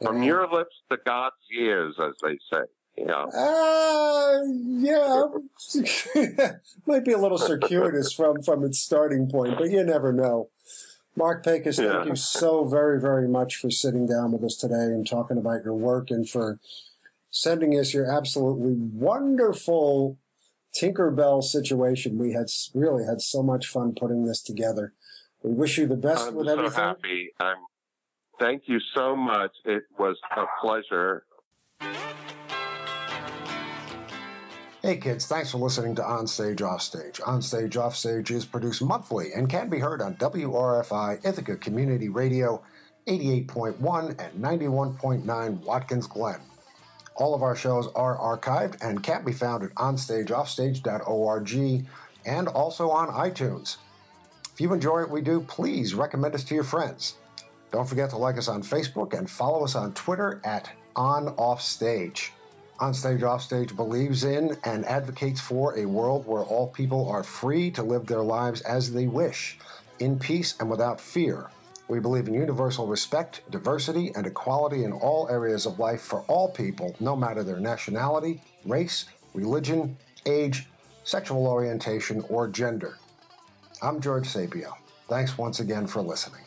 From 0.00 0.22
your 0.22 0.48
lips 0.48 0.76
to 0.90 0.96
God's 1.04 1.34
ears, 1.52 1.96
as 2.00 2.14
they 2.22 2.38
say. 2.50 2.62
Yeah. 2.96 3.24
Uh, 3.24 4.42
yeah. 4.54 5.24
Might 6.86 7.04
be 7.04 7.12
a 7.12 7.18
little 7.18 7.38
circuitous 7.38 8.12
from, 8.12 8.42
from 8.42 8.64
its 8.64 8.78
starting 8.78 9.28
point, 9.28 9.58
but 9.58 9.70
you 9.70 9.82
never 9.82 10.12
know. 10.12 10.48
Marc 11.16 11.44
Paykuss, 11.44 11.82
yeah. 11.82 11.92
thank 11.92 12.06
you 12.06 12.16
so 12.16 12.64
very, 12.64 13.00
very 13.00 13.28
much 13.28 13.56
for 13.56 13.70
sitting 13.70 14.06
down 14.06 14.32
with 14.32 14.44
us 14.44 14.56
today 14.56 14.74
and 14.74 15.06
talking 15.06 15.36
about 15.36 15.64
your 15.64 15.74
work 15.74 16.10
and 16.10 16.28
for 16.28 16.60
sending 17.30 17.72
us 17.78 17.92
your 17.92 18.10
absolutely 18.10 18.74
wonderful 18.74 20.18
Tinkerbell 20.78 21.42
situation. 21.42 22.18
We 22.18 22.32
had 22.32 22.46
really 22.74 23.04
had 23.04 23.20
so 23.20 23.42
much 23.42 23.66
fun 23.66 23.94
putting 23.98 24.24
this 24.24 24.42
together. 24.42 24.92
We 25.42 25.52
wish 25.52 25.78
you 25.78 25.86
the 25.86 25.96
best 25.96 26.28
I'm 26.28 26.34
with 26.34 26.46
so 26.46 26.52
everything. 26.52 26.78
happy. 26.78 27.30
I'm. 27.40 27.56
Thank 28.38 28.62
you 28.66 28.78
so 28.94 29.14
much. 29.14 29.52
It 29.64 29.82
was 29.98 30.16
a 30.36 30.44
pleasure. 30.60 31.24
Hey 34.82 34.96
kids, 34.96 35.26
thanks 35.26 35.50
for 35.50 35.58
listening 35.58 35.94
to 35.96 36.02
Onstage 36.02 36.62
Offstage. 36.62 37.20
Onstage 37.20 37.76
Offstage 37.76 38.30
is 38.30 38.46
produced 38.46 38.80
monthly 38.80 39.32
and 39.34 39.46
can 39.46 39.68
be 39.68 39.78
heard 39.78 40.00
on 40.00 40.14
WRFI 40.14 41.22
Ithaca 41.24 41.56
Community 41.56 42.08
Radio 42.08 42.62
88.1 43.06 44.08
and 44.18 44.42
91.9 44.42 45.60
Watkins 45.64 46.06
Glen. 46.06 46.40
All 47.20 47.34
of 47.34 47.42
our 47.42 47.54
shows 47.54 47.86
are 47.94 48.16
archived 48.16 48.78
and 48.80 49.02
can 49.02 49.26
be 49.26 49.32
found 49.32 49.62
at 49.62 49.74
onstageoffstage.org 49.74 51.86
and 52.24 52.48
also 52.48 52.90
on 52.90 53.08
iTunes. 53.08 53.76
If 54.54 54.58
you 54.58 54.72
enjoy 54.72 55.00
what 55.00 55.10
we 55.10 55.20
do, 55.20 55.42
please 55.42 55.94
recommend 55.94 56.34
us 56.34 56.44
to 56.44 56.54
your 56.54 56.64
friends. 56.64 57.16
Don't 57.72 57.86
forget 57.86 58.08
to 58.10 58.16
like 58.16 58.38
us 58.38 58.48
on 58.48 58.62
Facebook 58.62 59.12
and 59.12 59.28
follow 59.28 59.64
us 59.64 59.74
on 59.74 59.92
Twitter 59.92 60.40
at 60.44 60.70
OnOffStage. 60.96 62.30
Onstage 62.80 63.22
Offstage 63.22 63.76
believes 63.76 64.24
in 64.24 64.56
and 64.64 64.86
advocates 64.86 65.42
for 65.42 65.78
a 65.78 65.84
world 65.84 66.26
where 66.26 66.42
all 66.42 66.68
people 66.68 67.06
are 67.10 67.22
free 67.22 67.70
to 67.72 67.82
live 67.82 68.06
their 68.06 68.22
lives 68.22 68.62
as 68.62 68.94
they 68.94 69.06
wish, 69.06 69.58
in 69.98 70.18
peace 70.18 70.54
and 70.58 70.70
without 70.70 70.98
fear. 70.98 71.50
We 71.90 71.98
believe 71.98 72.28
in 72.28 72.34
universal 72.34 72.86
respect, 72.86 73.42
diversity, 73.50 74.12
and 74.14 74.24
equality 74.24 74.84
in 74.84 74.92
all 74.92 75.28
areas 75.28 75.66
of 75.66 75.80
life 75.80 76.00
for 76.00 76.20
all 76.28 76.48
people, 76.48 76.94
no 77.00 77.16
matter 77.16 77.42
their 77.42 77.58
nationality, 77.58 78.40
race, 78.64 79.06
religion, 79.34 79.96
age, 80.24 80.68
sexual 81.02 81.48
orientation, 81.48 82.24
or 82.28 82.46
gender. 82.46 82.96
I'm 83.82 84.00
George 84.00 84.28
Sapio. 84.28 84.74
Thanks 85.08 85.36
once 85.36 85.58
again 85.58 85.88
for 85.88 86.00
listening. 86.00 86.44